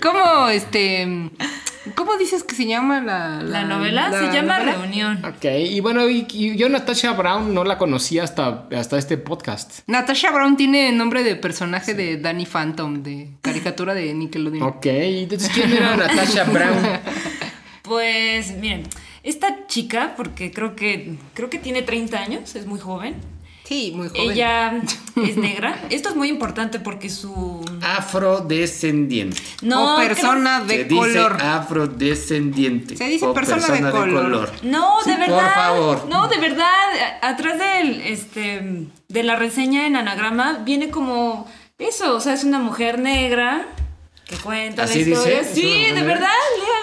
[0.00, 1.30] ¿Cómo, este,
[1.94, 4.78] cómo dices que se llama la, La novela se llama novela?
[4.78, 5.24] Reunión.
[5.24, 9.80] Ok, y bueno, y, y yo Natasha Brown no la conocía hasta, hasta este podcast.
[9.86, 14.62] Natasha Brown tiene nombre de personaje de Danny Phantom, de caricatura de Nickelodeon.
[14.62, 16.78] Ok, entonces ¿quién era Natasha Brown?
[17.82, 18.84] Pues miren,
[19.22, 23.14] esta chica, porque creo que creo que tiene 30 años, es muy joven.
[23.64, 24.30] Sí, muy joven.
[24.30, 24.82] Ella
[25.16, 25.80] es negra.
[25.88, 29.40] Esto es muy importante porque su Afrodescendiente.
[29.62, 31.38] no o persona de color.
[31.40, 32.96] afrodescendiente.
[32.96, 34.52] Se dice o persona de color.
[34.62, 35.36] no, Sí, de verdad.
[35.44, 36.06] Por favor.
[36.08, 36.68] No, de verdad.
[37.22, 41.46] Atrás del este de la reseña en anagrama viene como
[41.78, 43.66] eso, o sea, es una mujer negra
[44.26, 45.44] que cuenta ¿Así la historia.
[45.44, 46.28] Sí, de verdad,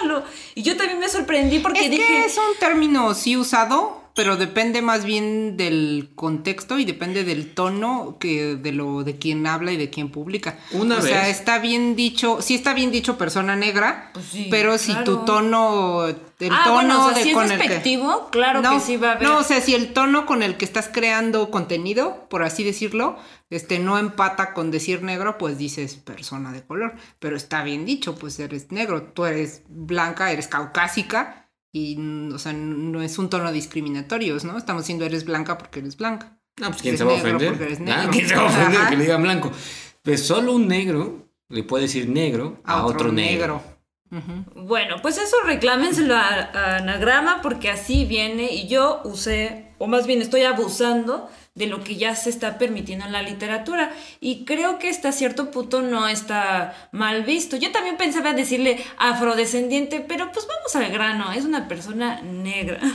[0.00, 0.24] léanlo.
[0.54, 4.36] Y yo también me sorprendí porque Es dije que es un término sí usado, pero
[4.36, 9.72] depende más bien del contexto y depende del tono que de lo de quien habla
[9.72, 10.58] y de quien publica.
[10.72, 14.76] Una o sea, está bien dicho, sí está bien dicho persona negra, Pues sí, pero
[14.78, 15.04] si claro.
[15.04, 16.16] tu tono, el
[16.52, 18.96] Ah, tono bueno, o sea, de si es con el que despectivo, claro que sí
[18.96, 19.28] va a haber.
[19.28, 23.16] no, o sea, si el tono con el que estás creando contenido, por así decirlo,
[23.48, 26.94] este no empata con decir negro, pues dices persona de color.
[27.18, 31.41] Pero está bien dicho, pues eres negro, tú eres blanca, eres caucásica
[31.72, 34.58] y, mm, o sea, no es un tono discriminatorio, ¿no?
[34.58, 36.38] Estamos diciendo eres blanca porque eres blanca.
[36.60, 37.48] No, pues quién Eres se va a negro ofender.
[37.48, 38.10] porque eres negro.
[38.12, 38.90] ¿Quién se va a ofender Ajá.
[38.90, 39.50] que le digan blanco?
[40.02, 43.62] Pues solo un negro le puede decir negro a, otro, negro.
[44.10, 44.66] Ujú.
[44.66, 50.06] Bueno, pues eso reclámenselo a, a Anagrama porque así viene y yo usé, o más
[50.06, 54.78] bien estoy abusando de lo que ya se está permitiendo en la literatura y creo
[54.78, 57.56] que hasta cierto punto no está mal visto.
[57.56, 62.80] Yo también pensaba en decirle afrodescendiente, pero pues vamos al grano, es una persona negra.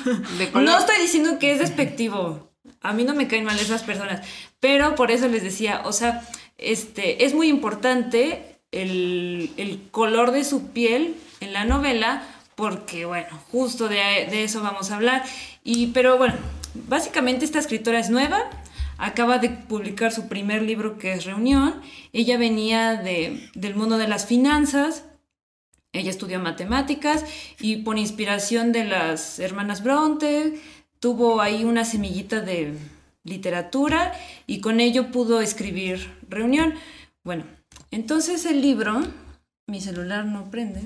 [0.55, 2.51] No estoy diciendo que es despectivo.
[2.81, 4.27] A mí no me caen mal esas personas,
[4.59, 6.21] pero por eso les decía, o sea,
[6.57, 12.23] este es muy importante el, el color de su piel en la novela,
[12.55, 15.23] porque bueno, justo de, de eso vamos a hablar.
[15.63, 16.35] Y, pero bueno,
[16.87, 18.49] básicamente esta escritora es nueva,
[18.97, 21.81] acaba de publicar su primer libro que es Reunión.
[22.13, 25.05] Ella venía de, del mundo de las finanzas,
[25.93, 27.25] ella estudió matemáticas
[27.59, 30.59] y por inspiración de las hermanas Bronte
[30.99, 32.77] tuvo ahí una semillita de
[33.23, 34.13] literatura
[34.45, 36.73] y con ello pudo escribir Reunión.
[37.23, 37.45] Bueno,
[37.91, 39.01] entonces el libro,
[39.67, 40.81] mi celular no prende.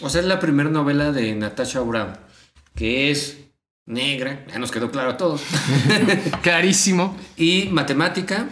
[0.00, 2.12] O sea, es la primera novela de Natasha Brown,
[2.74, 3.38] que es
[3.88, 5.42] negra, ya nos quedó claro a todos.
[6.42, 7.16] Clarísimo.
[7.36, 8.48] y matemática.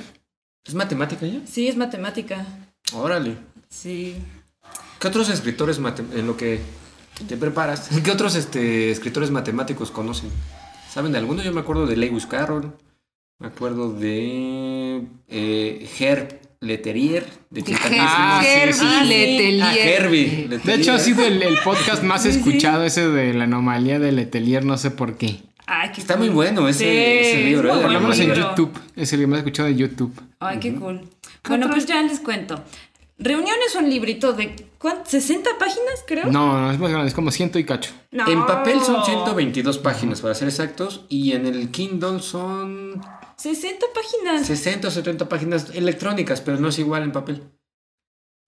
[0.64, 1.40] ¿Es matemática ya?
[1.46, 2.44] Sí, es matemática.
[2.92, 3.36] Órale.
[3.68, 4.16] Sí.
[4.98, 6.60] ¿Qué otros escritores en lo que
[7.28, 7.88] te preparas?
[8.04, 10.30] ¿Qué otros este, escritores matemáticos conocen?
[10.90, 11.42] ¿Saben de alguno?
[11.42, 12.72] Yo me acuerdo de Lewis Carroll,
[13.38, 17.94] me acuerdo de eh, Herb Leterier, de Chicago.
[17.98, 19.04] Ah, sí, Herbie sí, sí.
[19.06, 19.62] Letelier.
[19.62, 20.48] Ah, Herbie.
[20.64, 22.38] De hecho, ha sido el, el podcast más Sí, sí.
[22.38, 25.40] escuchado, ese de la anomalía de Letelier, no sé por qué.
[25.66, 26.26] Ay, qué Está cool.
[26.26, 26.86] muy bueno ese- Sí,
[27.28, 27.82] ese libro, es ¿eh?
[27.82, 28.34] Por lo menos en.
[28.34, 28.78] YouTube.
[28.94, 30.12] Es el que más escuchado de YouTube.
[30.38, 31.00] Ay, qué cool.
[31.48, 32.62] Bueno, pues ya les cuento.
[33.18, 35.08] Reunión es un librito de ¿cuánto?
[35.08, 36.26] 60 páginas, creo.
[36.26, 37.90] No, no, es más grande, es como ciento y cacho.
[38.12, 38.28] No.
[38.28, 43.00] En papel son 122 páginas, para ser exactos, y en el Kindle son
[43.38, 44.46] 60 páginas.
[44.46, 47.42] 60 o 70 páginas electrónicas, pero no es igual en papel.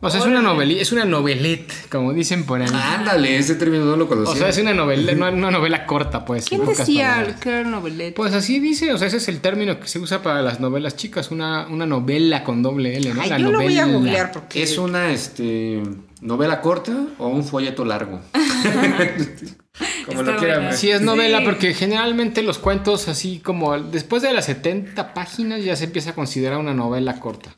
[0.01, 2.69] O sea, es una novela, es una novelette, como dicen por ahí.
[2.73, 4.37] Ándale, ese término no lo o conocía.
[4.37, 6.49] sea, es una novela, no- una novela corta, pues.
[6.49, 7.41] ¿Quién decía palabras.
[7.41, 8.15] que era novelette?
[8.15, 10.95] Pues así dice, o sea, ese es el término que se usa para las novelas
[10.95, 13.23] chicas, una, una novela con doble L, ¿no?
[13.23, 13.99] Ay, La yo lo voy a novela.
[13.99, 15.83] googlear porque ¿Es una este,
[16.21, 18.21] novela corta o un folleto largo?
[20.07, 20.75] Como Está lo quieran ver.
[20.75, 21.45] Sí, es novela Sí.
[21.45, 26.15] porque generalmente los cuentos así como después de las 70 páginas ya se empieza a
[26.15, 27.57] considerar una novela corta.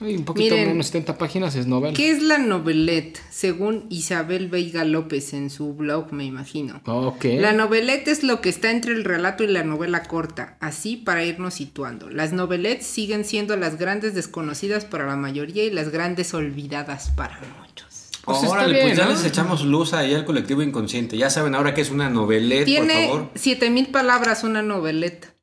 [0.00, 1.94] Y un poquito Miren, menos 70 páginas es novela.
[1.94, 3.16] ¿Qué es la novelette?
[3.30, 6.80] Según Isabel Veiga López en su blog, me imagino.
[6.84, 7.24] Ok.
[7.38, 11.24] La novelette es lo que está entre el relato y la novela corta, así para
[11.24, 12.10] irnos situando.
[12.10, 17.38] Las novelettes siguen siendo las grandes desconocidas para la mayoría y las grandes olvidadas para
[17.60, 17.93] muchos.
[18.24, 19.10] Pues está Órale, bien, pues ya ¿no?
[19.10, 21.18] les echamos luz ahí al colectivo inconsciente.
[21.18, 23.30] Ya saben ahora que es una novelette, por Tiene favor.
[23.34, 25.34] 7000 palabras una novelette.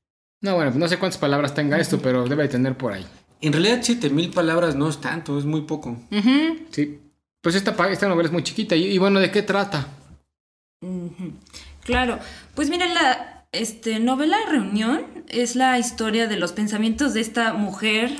[0.41, 3.05] No, bueno, no sé cuántas palabras tenga esto, pero debe de tener por ahí.
[3.41, 5.97] En realidad, 7000 palabras no es tanto, es muy poco.
[6.71, 6.99] Sí.
[7.41, 8.75] Pues esta, novela es muy chiquita.
[8.75, 9.87] Y, y bueno, ¿de qué trata?
[11.83, 12.19] Claro,
[12.55, 18.11] pues miren, la este, novela Reunión es la historia de los pensamientos de esta mujer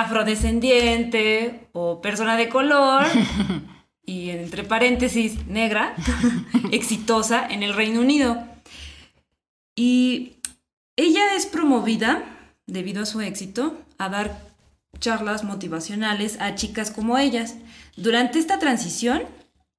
[0.00, 3.06] afrodescendiente o persona de color
[4.04, 5.94] y entre paréntesis negra,
[6.70, 8.46] exitosa en el Reino Unido.
[9.74, 10.36] Y
[10.96, 12.24] ella es promovida,
[12.66, 14.38] debido a su éxito, a dar
[15.00, 17.56] charlas motivacionales a chicas como ellas.
[17.96, 19.22] Durante esta transición,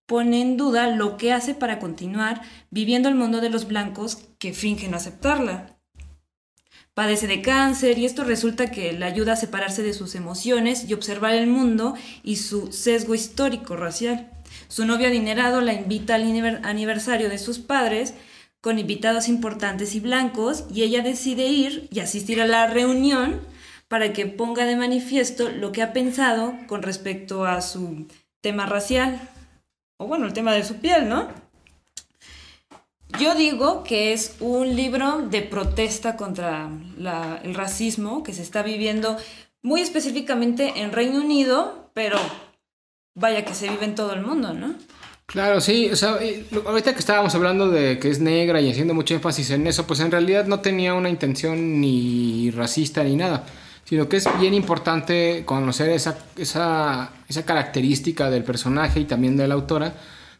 [0.08, 2.42] pone en duda lo que hace para continuar
[2.72, 5.77] viviendo el mundo de los blancos que fingen aceptarla.
[6.98, 10.96] Padece de cáncer y esto resulta que le ayuda a separarse de sus emociones y
[10.96, 11.94] observar el mundo
[12.24, 14.32] y su sesgo histórico racial.
[14.68, 18.16] Su novio adinerado la invita al aniver- aniversario de sus padres
[18.62, 23.42] con invitados importantes y blancos y ella decide ir y asistir a la reunión
[23.88, 28.08] para que ponga de manifiesto lo que ha pensado con respecto a su
[28.42, 29.22] tema racial
[30.00, 31.28] o bueno, el tema de su piel, ¿no?
[33.20, 38.62] Yo digo que es un libro de protesta contra la- el racismo que se está
[38.64, 39.18] viviendo
[39.64, 42.18] muy específicamente en Reino Unido, pero
[43.16, 44.76] vaya que se vive en todo el mundo, ¿no?
[45.26, 48.94] Claro, sí, o sea, eh, ahorita que estábamos hablando de que es negra y haciendo
[48.94, 53.44] mucho énfasis en eso, pues en realidad no tenía una intención ni racista ni nada,
[53.84, 59.48] sino que es bien importante conocer esa, esa, esa característica del personaje y también de
[59.50, 59.96] la autora,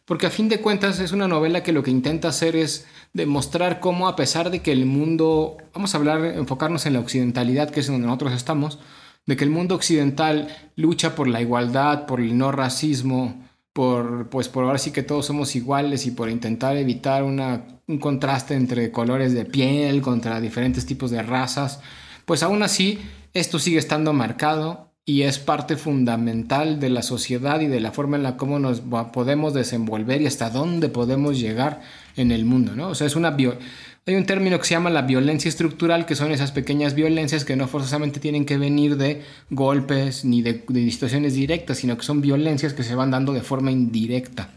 [0.08, 3.78] porque a fin de cuentas es una novela que lo que intenta hacer es demostrar
[3.78, 7.80] cómo a pesar de que el mundo, vamos a hablar, enfocarnos en la occidentalidad, que
[7.80, 8.78] es donde nosotros estamos,
[9.26, 14.48] de que el mundo occidental lucha por la igualdad, por el no racismo, por, pues
[14.48, 18.90] por ahora sí que todos somos iguales y por intentar evitar una, un contraste entre
[18.90, 21.80] colores de piel contra diferentes tipos de razas,
[22.24, 22.98] pues aún así
[23.34, 28.18] esto sigue estando marcado y es parte fundamental de la sociedad y de la forma
[28.18, 31.80] en la cómo nos podemos desenvolver y hasta dónde podemos llegar
[32.16, 32.88] en el mundo, ¿no?
[32.88, 36.30] O sea, es una hay un término que se llama la violencia estructural, que son
[36.30, 41.32] esas pequeñas violencias que no forzosamente tienen que venir de golpes ni de, de situaciones
[41.32, 44.50] directas, sino que son violencias que se van dando de forma indirecta.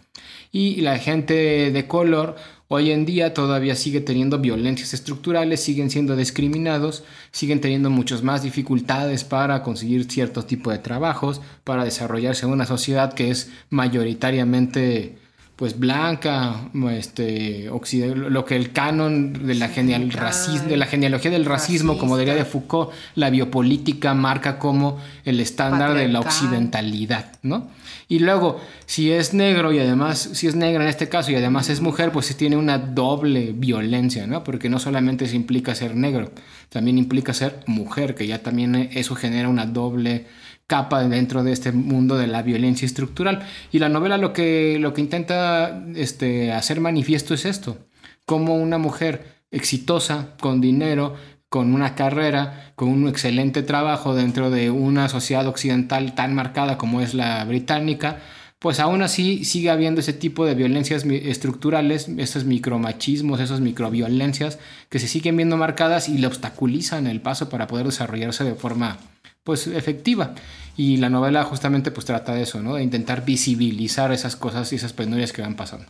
[0.52, 2.36] Y la gente de color
[2.74, 8.44] hoy en día todavía sigue teniendo violencias estructurales, siguen siendo discriminados, siguen teniendo muchas más
[8.44, 15.18] dificultades para conseguir cierto tipo de trabajos, para desarrollarse en una sociedad que es mayoritariamente
[15.56, 21.46] pues blanca, este, occide- lo que el canon de la, genial de la genealogía del
[21.46, 27.68] racismo, como diría de Foucault, la biopolítica marca como el estándar de la occidentalidad, ¿no?
[28.08, 31.70] Y luego, si es negro y además, si es negra en este caso y además
[31.70, 34.44] es mujer, pues sí tiene una doble violencia, ¿no?
[34.44, 36.32] Porque no solamente se implica ser negro,
[36.70, 40.26] también implica ser mujer, que ya también eso genera una doble
[40.72, 43.46] capa dentro de este mundo de la violencia estructural.
[43.74, 47.90] Y la novela lo que, lo que intenta este, hacer manifiesto es esto,
[48.26, 51.16] como una mujer exitosa, con dinero,
[51.50, 57.02] con una carrera, con un excelente trabajo dentro de una sociedad occidental tan marcada como
[57.02, 58.20] es la británica,
[58.58, 64.58] pues aún así sigue habiendo ese tipo de violencias estructurales, esos micromachismos, esas microviolencias
[64.88, 69.00] que se siguen viendo marcadas y le obstaculizan el paso para poder desarrollarse de forma
[69.44, 70.36] pues efectiva.
[70.78, 72.76] Y la novela justamente pues trata de eso, ¿no?
[72.76, 75.86] De intentar visibilizar esas cosas y esas penurias que van pasando.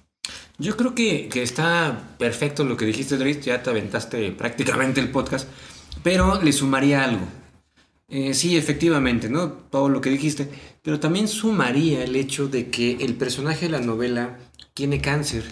[0.58, 3.41] Yo creo que, que está perfecto lo que dijiste, Dries.
[3.43, 5.47] Ya te aventaste prácticamente el podcast.
[6.04, 7.26] Pero le sumaría algo.
[8.10, 9.49] Eh, sí, efectivamente, ¿no?
[9.52, 10.49] Todo lo que dijiste.
[10.82, 14.38] Pero también sumaría el hecho de que el personaje de la novela
[14.74, 15.43] tiene cáncer,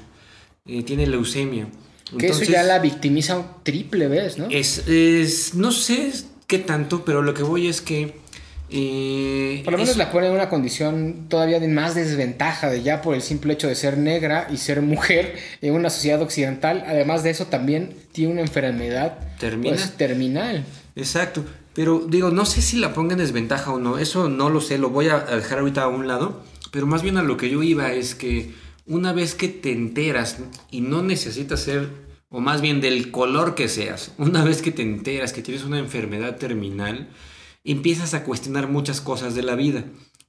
[0.65, 1.67] eh, tiene leucemia.
[2.17, 4.47] Que eso ya la victimiza un triple vez, ¿no?
[4.49, 6.11] Es, es- no sé
[6.49, 8.15] qué tanto, pero lo que voy es que...
[8.69, 12.81] eh, Por lo menos es- la pone en una condición todavía de más desventaja de
[12.83, 16.83] ya por el simple hecho de ser negra y ser mujer en una sociedad occidental.
[16.87, 19.75] Además de eso también tiene una enfermedad Terminal.
[19.75, 20.65] pues, terminal.
[20.95, 21.45] Exacto.
[21.73, 23.97] Pero digo, no sé si la ponga en desventaja o no.
[23.97, 24.77] Eso no lo sé.
[24.77, 26.43] Lo voy a dejar ahorita a un lado.
[26.71, 28.51] Pero más bien a lo que yo iba es que
[28.85, 30.37] una vez que te enteras
[30.71, 31.89] y no necesitas ser,
[32.29, 35.79] o más bien del color que seas, una vez que te enteras que tienes una
[35.79, 37.09] enfermedad terminal,
[37.63, 39.85] empiezas a cuestionar muchas cosas de la vida.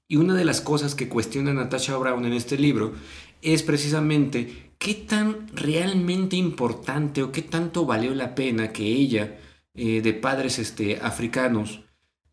[0.08, 2.94] Y una de las cosas que cuestiona Natasha Brown en este libro
[3.42, 9.38] es precisamente qué tan realmente importante o qué tanto valió la pena que ella,
[9.74, 11.82] eh, de padres este, africanos,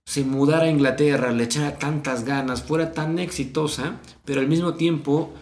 [0.05, 5.33] se mudara a Inglaterra, le echara tantas ganas, fuera tan exitosa, pero al mismo tiempo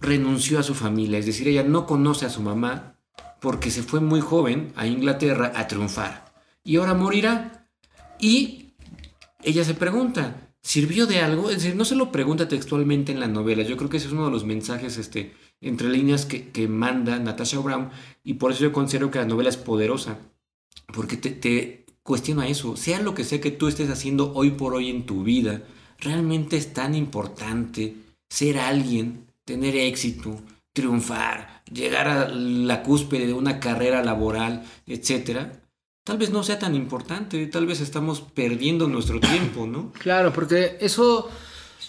[0.00, 1.18] renunció a su familia.
[1.18, 2.93] Es decir, ella no conoce a su mamá
[3.44, 6.32] porque se fue muy joven a Inglaterra a triunfar.
[6.64, 7.68] Y ahora morirá.
[8.18, 8.70] Y
[9.42, 11.50] ella se pregunta, ¿sirvió de algo?
[11.50, 13.62] Es decir, no se lo pregunta textualmente en la novela.
[13.62, 17.18] Yo creo que ese es uno de los mensajes este, entre líneas que, que manda
[17.18, 17.90] Natasha Brown.
[18.22, 20.16] Y por eso yo considero que la novela es poderosa.
[20.94, 22.78] Porque te, te cuestiona eso.
[22.78, 25.64] Sea lo que sea que tú estés haciendo hoy por hoy en tu vida,
[25.98, 27.94] realmente es tan importante
[28.26, 30.40] ser alguien, tener éxito,
[30.72, 35.60] triunfar, llegar a la cúspide de una carrera laboral, etcétera.
[36.04, 39.92] Tal vez no sea tan importante, tal vez estamos perdiendo nuestro tiempo, ¿no?
[39.98, 41.30] Claro, porque eso,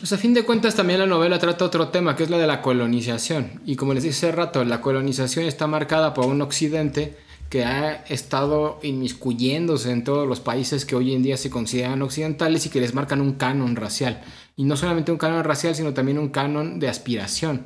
[0.01, 2.61] a fin de cuentas también la novela trata otro tema, que es la de la
[2.61, 3.61] colonización.
[3.65, 7.17] Y como les dije hace rato, la colonización está marcada por un occidente
[7.49, 12.65] que ha estado inmiscuyéndose en todos los países que hoy en día se consideran occidentales
[12.65, 14.23] y que les marcan un canon racial.
[14.55, 17.65] Y no solamente un canon racial, sino también un canon de aspiración.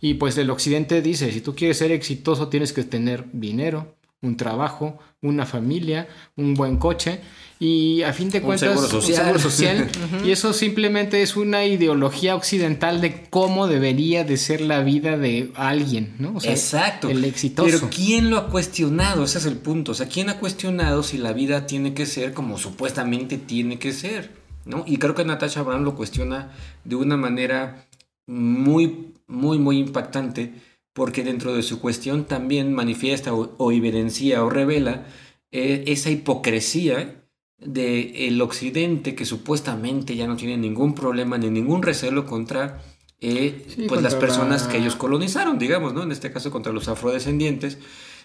[0.00, 4.36] Y pues el occidente dice, si tú quieres ser exitoso tienes que tener dinero, un
[4.36, 7.20] trabajo, una familia, un buen coche
[7.58, 9.16] y a fin de Un cuentas seguro social.
[9.16, 9.90] seguro social.
[10.24, 15.52] y eso simplemente es una ideología occidental de cómo debería de ser la vida de
[15.54, 16.34] alguien, ¿no?
[16.36, 17.08] O sea, Exacto.
[17.08, 17.68] El exitoso.
[17.68, 19.24] Pero ¿quién lo ha cuestionado?
[19.24, 19.92] Ese es el punto.
[19.92, 23.92] O sea, ¿quién ha cuestionado si la vida tiene que ser como supuestamente tiene que
[23.92, 24.30] ser?
[24.64, 24.84] ¿No?
[24.86, 26.52] Y creo que Natasha Brown lo cuestiona
[26.84, 27.86] de una manera
[28.26, 30.54] muy muy, muy impactante
[30.92, 35.06] porque dentro de su cuestión también manifiesta o, o evidencia o revela
[35.50, 37.22] eh, esa hipocresía
[37.58, 42.82] del occidente que supuestamente ya no tiene ningún problema ni ningún recelo contra
[43.20, 46.02] eh, Sí, pues las personas la- que ellos colonizaron, digamos, ¿no?
[46.02, 47.78] En este caso contra los afrodescendientes.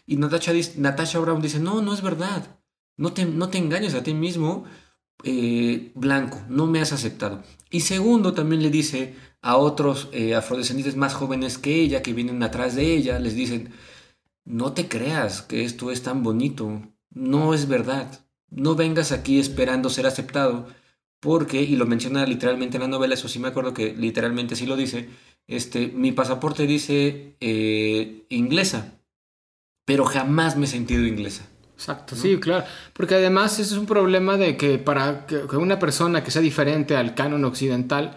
[0.06, 2.60] Y Natasha, Natasha Brown dice, no, no es verdad.
[2.98, 4.66] No te, no te engañes a ti mismo,
[5.24, 7.44] eh, blanco, no me has aceptado.
[7.70, 12.44] Y segundo, también le dice a otros eh, afrodescendientes más jóvenes que ella, que vienen
[12.44, 13.72] atrás de ella, les dicen,
[14.46, 18.26] no te creas que esto es tan bonito, no es verdad.
[18.50, 20.68] No vengas aquí esperando ser aceptado,
[21.22, 24.66] porque, y lo menciona literalmente en la novela, eso sí me acuerdo que literalmente sí
[24.66, 25.08] lo dice,
[25.48, 29.00] este, mi pasaporte dice eh, inglesa,
[29.86, 31.48] pero jamás me he sentido inglesa.
[31.82, 32.64] Exacto, sí, claro.
[32.94, 36.96] Porque además ese es un problema de que para que una persona que sea diferente
[36.96, 38.16] al canon occidental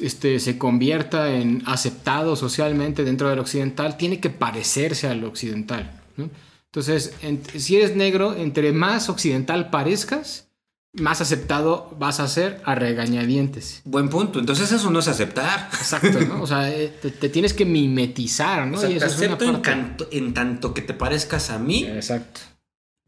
[0.00, 6.00] este, se convierta en aceptado socialmente dentro del occidental, tiene que parecerse al occidental.
[6.16, 6.30] ¿no?
[6.66, 10.44] Entonces, en- si eres negro, entre más occidental parezcas,
[10.92, 13.82] más aceptado vas a ser a regañadientes.
[13.84, 15.68] Buen punto, entonces eso no es aceptar.
[15.72, 16.40] Exacto, ¿no?
[16.42, 18.78] O sea, eh, te, te tienes que mimetizar, ¿no?
[18.78, 19.68] O sea, Y te eso es una acepto en, parte.
[19.70, 22.40] canto- en tanto que te parezcas a mí, Exacto.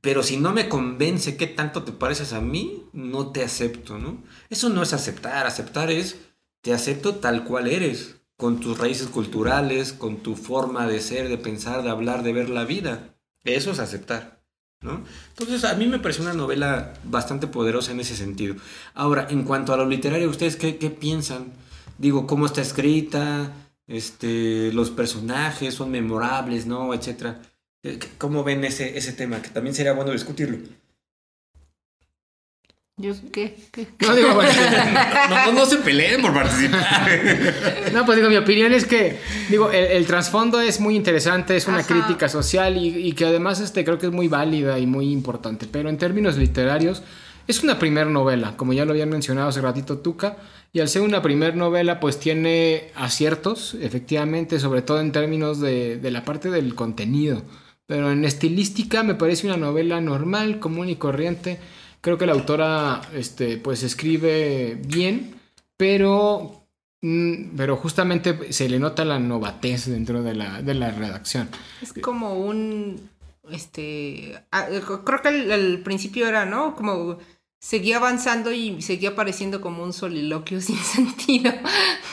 [0.01, 4.23] Pero si no me convence que tanto te pareces a mí, no te acepto, ¿no?
[4.49, 6.17] Eso no es aceptar, aceptar es
[6.61, 11.39] te acepto tal cual eres, con tus raíces culturales, con tu forma de ser, de
[11.39, 13.17] pensar, de hablar, de ver la vida.
[13.45, 14.43] Eso es aceptar,
[14.81, 15.03] ¿no?
[15.31, 18.55] Entonces, a mí me parece una novela bastante poderosa en ese sentido.
[18.95, 21.53] Ahora, en cuanto a lo literario, ¿ustedes qué, qué piensan?
[21.99, 23.53] Digo, ¿cómo está escrita?
[23.89, 26.95] Este, los personajes son memorables, ¿no?
[26.95, 27.41] Etcétera.
[27.85, 29.41] Eh, ¿Cómo ven ese, ese tema?
[29.43, 30.59] Que también sería bueno discutirlo.
[33.01, 33.55] ¿Yo qué?
[33.71, 33.87] ¿Qué?
[34.01, 34.51] No digo, bueno,
[35.31, 37.09] No, no, no se peleen por participar.
[37.93, 39.19] No, pues digo, mi opinión es que,
[39.49, 41.87] digo, el, el trasfondo es muy interesante, es una Ajá.
[41.87, 45.69] crítica social y, y que además este, creo que es muy válida y muy importante.
[45.71, 47.05] Pero en términos literarios,
[47.47, 50.37] es una primer novela, como ya lo habían mencionado hace ratito Tuca,
[50.73, 55.99] y al ser una primer novela, pues tiene aciertos, efectivamente, sobre todo en términos de,
[55.99, 57.43] de la parte del contenido.
[57.89, 61.59] Pero en estilística me parece una novela normal, común y corriente.
[62.01, 65.35] Creo que la autora, este, pues escribe bien,
[65.77, 66.59] pero
[67.01, 71.49] Mm, Pero justamente se le nota la novatez dentro de la, de la redacción.
[71.81, 73.11] Es como un.
[73.51, 74.43] Este.
[74.51, 74.67] ah,
[75.05, 76.75] creo que al, principio era, ¿no?
[76.75, 77.19] Como
[77.61, 81.53] seguía avanzando y seguía pareciendo como un soliloquio sin sentido.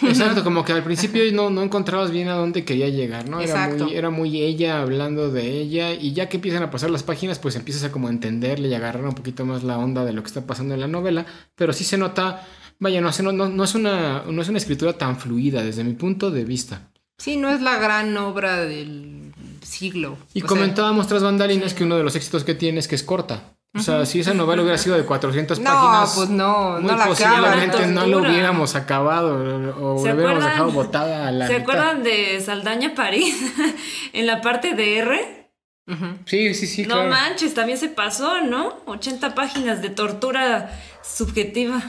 [0.02, 3.39] Exacto, como que al principio no, no encontrabas bien a dónde quería llegar, ¿no?
[3.39, 3.86] Era Exacto.
[3.86, 7.39] muy, era muy ella hablando de ella y ya que empiezan a pasar las páginas,
[7.39, 10.28] pues empiezas a como entenderle y agarrar un poquito más la onda de lo que
[10.28, 11.26] está pasando en la novela,
[11.56, 12.46] pero sí se nota,
[12.80, 15.93] vaya, no, no, no, no es, una, no es una escritura tan fluida desde mi
[15.93, 16.89] punto de vista.
[17.18, 19.32] Sí, no es la gran obra del
[19.62, 20.18] siglo.
[20.34, 22.96] Y O sea, comentábamos tras bambalinas que uno de los éxitos que tiene es que
[22.96, 23.55] es corta.
[23.76, 26.97] O sea, si esa novela hubiera sido de 400 No, páginas, pues no, muy no
[26.97, 27.86] la posiblemente acaba.
[27.91, 30.41] no lo hubiéramos acabado o ¿Se lo hubiéramos acuerdan?
[30.49, 31.63] dejado botada a la ¿Se mitad.
[31.63, 33.36] acuerdan de Saldaña París?
[34.13, 35.51] en la parte de R.
[35.88, 36.05] Ujú.
[36.26, 37.09] Sí, sí, sí, no claro.
[37.11, 38.78] manches, también se pasó, ¿no?
[38.86, 40.71] 80 páginas de tortura
[41.03, 41.82] subjetiva.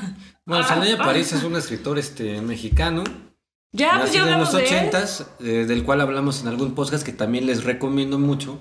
[0.45, 1.05] Bueno, Ah, Saldaña ah.
[1.05, 3.05] París es un escritor este, mexicano,
[3.73, 4.75] Ya, pues ya nacido en hablamos los de él.
[4.77, 8.59] ochentas, eh, del cual hablamos en algún podcast que también les recomiendo mucho,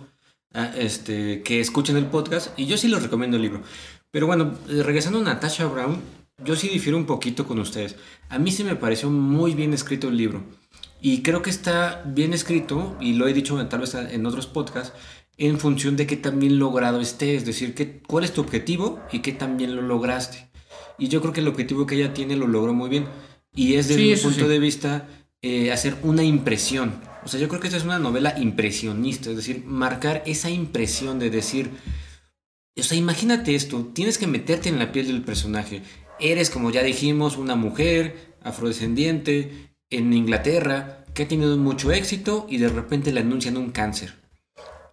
[0.54, 3.62] este, que escuchen el podcast, y yo sí les recomiendo el libro.
[4.12, 6.00] Pero bueno, eh, regresando a Natasha Brown,
[6.44, 7.96] yo sí difiero un poquito con ustedes.
[8.30, 10.44] A mí sí me pareció muy bien escrito el libro,
[11.02, 14.94] y creo que está bien escrito, y lo he dicho tal vez en otros podcasts,
[15.38, 19.02] en función de qué tan bien logrado esté, es decir, qué, cuál es tu objetivo
[19.12, 20.48] y qué tan bien lo lograste.
[20.98, 23.06] Y yo creo que el objetivo que ella tiene lo logró muy bien.
[23.54, 24.48] Y es desde Sí, mi punto sí.
[24.48, 25.08] de vista
[25.42, 26.94] eh, hacer una impresión.
[27.26, 31.18] O sea, yo creo que esta es una novela impresionista, es decir, marcar esa impresión
[31.18, 31.72] de decir,
[32.78, 35.82] o sea, imagínate esto, tienes que meterte en la piel del personaje.
[36.20, 42.58] Eres, como ya dijimos, una mujer afrodescendiente en Inglaterra que ha tenido mucho éxito y
[42.58, 44.14] de repente le anuncian un cáncer.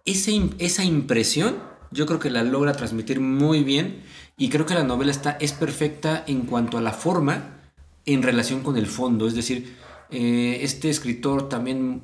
[0.03, 1.57] Esa, esa impresión
[1.91, 4.01] yo creo que la logra transmitir muy bien
[4.37, 7.61] y creo que la novela está, es perfecta en cuanto a la forma
[8.05, 9.27] en relación con el fondo.
[9.27, 9.75] Es decir,
[10.09, 12.01] eh, este escritor también,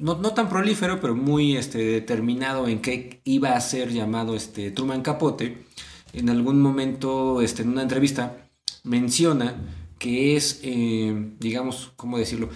[0.00, 4.70] no, no tan prolífero, pero muy este, determinado en qué iba a ser llamado este,
[4.70, 5.64] Truman Capote,
[6.12, 8.48] en algún momento, este, en una entrevista,
[8.84, 9.54] menciona
[9.98, 12.50] que es, eh, digamos, ¿cómo decirlo?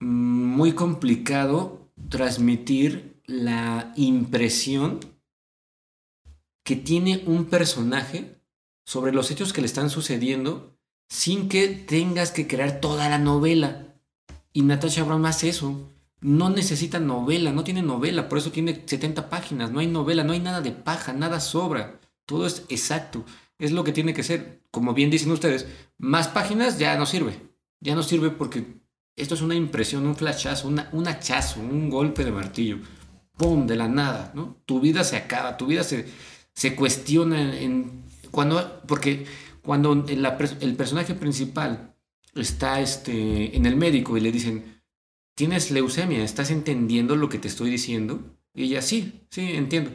[0.00, 5.00] Muy complicado transmitir la impresión
[6.64, 8.40] que tiene un personaje
[8.84, 10.78] sobre los hechos que le están sucediendo
[11.08, 13.87] sin que tengas que crear toda la novela.
[14.52, 15.92] Y Natasha Brown hace eso.
[16.20, 19.70] No necesita novela, no tiene novela, por eso tiene 70 páginas.
[19.70, 22.00] No hay novela, no hay nada de paja, nada sobra.
[22.26, 23.24] Todo es exacto.
[23.58, 24.62] Es lo que tiene que ser.
[24.70, 25.66] Como bien dicen ustedes,
[25.98, 27.40] más páginas ya no sirve.
[27.80, 28.64] Ya no sirve porque
[29.14, 32.78] esto es una impresión, un flashazo, una, un hachazo, un golpe de martillo.
[33.36, 33.66] ¡Pum!
[33.66, 34.56] De la nada, ¿no?
[34.66, 36.06] Tu vida se acaba, tu vida se,
[36.52, 39.26] se cuestiona en, cuando porque
[39.62, 41.94] cuando el personaje principal
[42.42, 44.78] está este, en el médico y le dicen
[45.34, 48.20] tienes leucemia, ¿estás entendiendo lo que te estoy diciendo?
[48.54, 49.92] Y ella sí, sí, entiendo.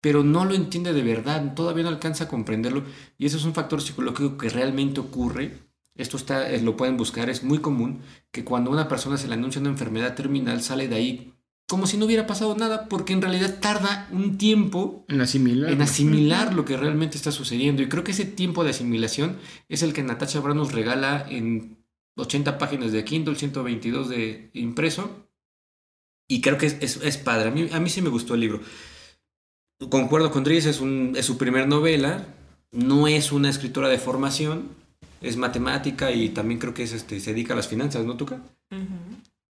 [0.00, 2.84] Pero no lo entiende de verdad, todavía no alcanza a comprenderlo.
[3.18, 5.58] Y eso es un factor psicológico que realmente ocurre.
[5.94, 9.34] Esto está, eh, lo pueden buscar, es muy común que cuando una persona se le
[9.34, 11.34] anuncia una enfermedad terminal sale de ahí
[11.68, 15.70] como si no hubiera pasado nada, porque en realidad tarda un tiempo En asimilar.
[15.70, 17.82] en asimilar lo que realmente está sucediendo.
[17.82, 19.36] Y creo que ese tiempo de asimilación
[19.68, 21.77] es el que Natasha Brown nos regala en
[22.18, 25.26] 80 páginas de Kindle, 122 de impreso.
[26.28, 27.48] Y creo que es, es- es padre.
[27.48, 28.60] A mí, a mí sí me gustó el libro.
[29.90, 32.26] Concuerdo con Dries, es, un, es su primer novela.
[32.72, 34.68] No es una escritora de formación.
[35.20, 38.40] Es matemática y también creo que es, este, se dedica a las finanzas, ¿no, Tuca?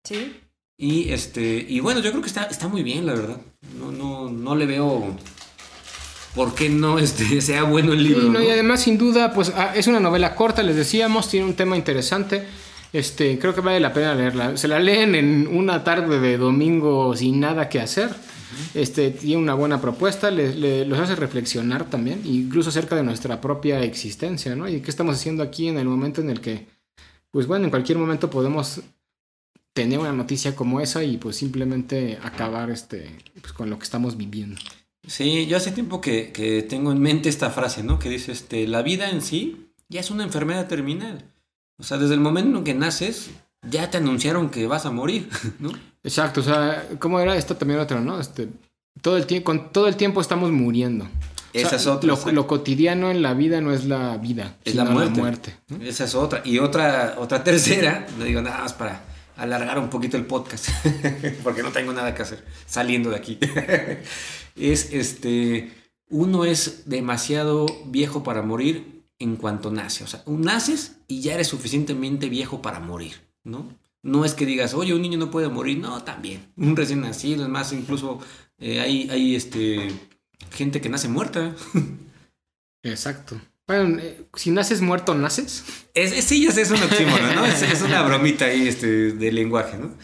[0.04, 0.36] Sí.
[0.78, 3.40] Y este, y bueno, yo creo que está, está muy bien, la verdad.
[3.78, 5.16] No, no, no le veo
[6.34, 8.22] por qué no este, sea bueno el libro.
[8.22, 8.42] Sí, no, ¿no?
[8.44, 11.76] y además, sin duda, pues ah, es una novela corta, les decíamos, tiene un tema
[11.76, 12.44] interesante.
[12.92, 14.56] Este, creo que vale la pena leerla.
[14.56, 18.08] Se la leen en una tarde de domingo sin nada que hacer.
[18.74, 23.40] Este, tiene una buena propuesta, le- le- los hace reflexionar también, incluso acerca de nuestra
[23.42, 24.66] propia existencia, ¿no?
[24.68, 26.66] Y qué estamos haciendo aquí en el momento en el que,
[27.30, 28.80] pues bueno, en cualquier momento podemos
[29.74, 34.16] tener una noticia como esa y pues simplemente acabar este, pues, con lo que estamos
[34.16, 34.60] viviendo.
[35.08, 37.98] Sí, yo hace tiempo que, que tengo en mente esta frase, ¿no?
[37.98, 41.24] Que dice, este, la vida en sí ya es una enfermedad terminal.
[41.78, 43.30] O sea, desde el momento en que naces,
[43.62, 45.28] ya te anunciaron que vas a morir,
[45.58, 45.72] ¿no?
[46.04, 48.20] Exacto, o sea, ¿cómo era esto también otro, no?
[48.20, 48.48] Este,
[49.00, 51.04] todo el tiempo, con todo el tiempo estamos muriendo.
[51.04, 52.06] O sea, Esa es otra.
[52.06, 55.56] Lo, lo cotidiano en la vida no es la vida, Es sino la muerte.
[55.68, 55.82] ¿no?
[55.82, 56.42] Esa es otra.
[56.44, 59.02] Y otra, otra tercera, no digo nada más para
[59.38, 60.68] alargar un poquito el podcast,
[61.42, 63.38] porque no tengo nada que hacer saliendo de aquí.
[64.60, 65.70] es este,
[66.08, 70.04] uno es demasiado viejo para morir en cuanto nace.
[70.04, 73.68] O sea, naces y ya eres suficientemente viejo para morir, ¿no?
[74.02, 75.78] No es que digas, oye, un niño no puede morir.
[75.78, 76.40] No, también.
[76.56, 78.20] Un recién nacido, es más, incluso
[78.58, 79.90] eh, hay, hay este,
[80.52, 81.54] gente que nace muerta.
[82.82, 83.40] Exacto.
[83.66, 85.64] Bueno, eh, si naces muerto, naces.
[85.94, 87.44] Es, es- sí, ya sé, es un oxímoron, ¿no?
[87.44, 89.94] Es, es una bromita ahí este, de lenguaje, ¿no?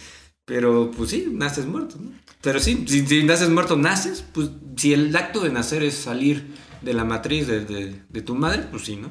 [0.44, 2.10] Pero pues sí, naces muerto, ¿no?
[2.44, 6.46] Pero sí, si, si naces muerto, naces, pues si el acto de nacer es salir
[6.82, 9.10] de la matriz de, de- de tu madre, pues sí, ¿no?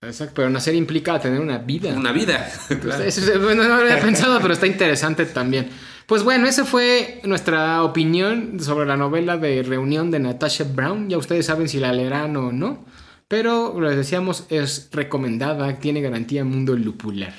[0.00, 1.92] Exacto, pero nacer implica tener una vida.
[1.92, 2.48] Una vida.
[2.68, 3.02] Pues claro.
[3.02, 5.68] eso es- bueno, no lo había pensado, pero está interesante también.
[6.06, 11.10] Pues bueno, esa fue nuestra opinión sobre la novela de Reunión de Natasha Brown.
[11.10, 12.86] Ya ustedes saben si la leerán o no.
[13.26, 17.34] Pero les decíamos, es recomendada, tiene garantía Mundo Lupular.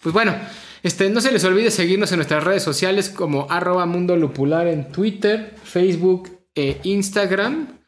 [0.00, 0.34] Pues bueno,
[0.82, 4.90] este, no se les olvide seguirnos en nuestras redes sociales como arroba Mundo Lupular en
[4.90, 7.78] Twitter, Facebook e Instagram.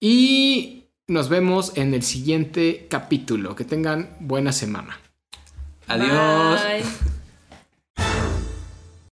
[0.00, 3.54] Y nos vemos en el siguiente capítulo.
[3.54, 4.98] Que tengan buena semana.
[5.86, 6.60] Adiós.
[6.62, 7.21] Bye.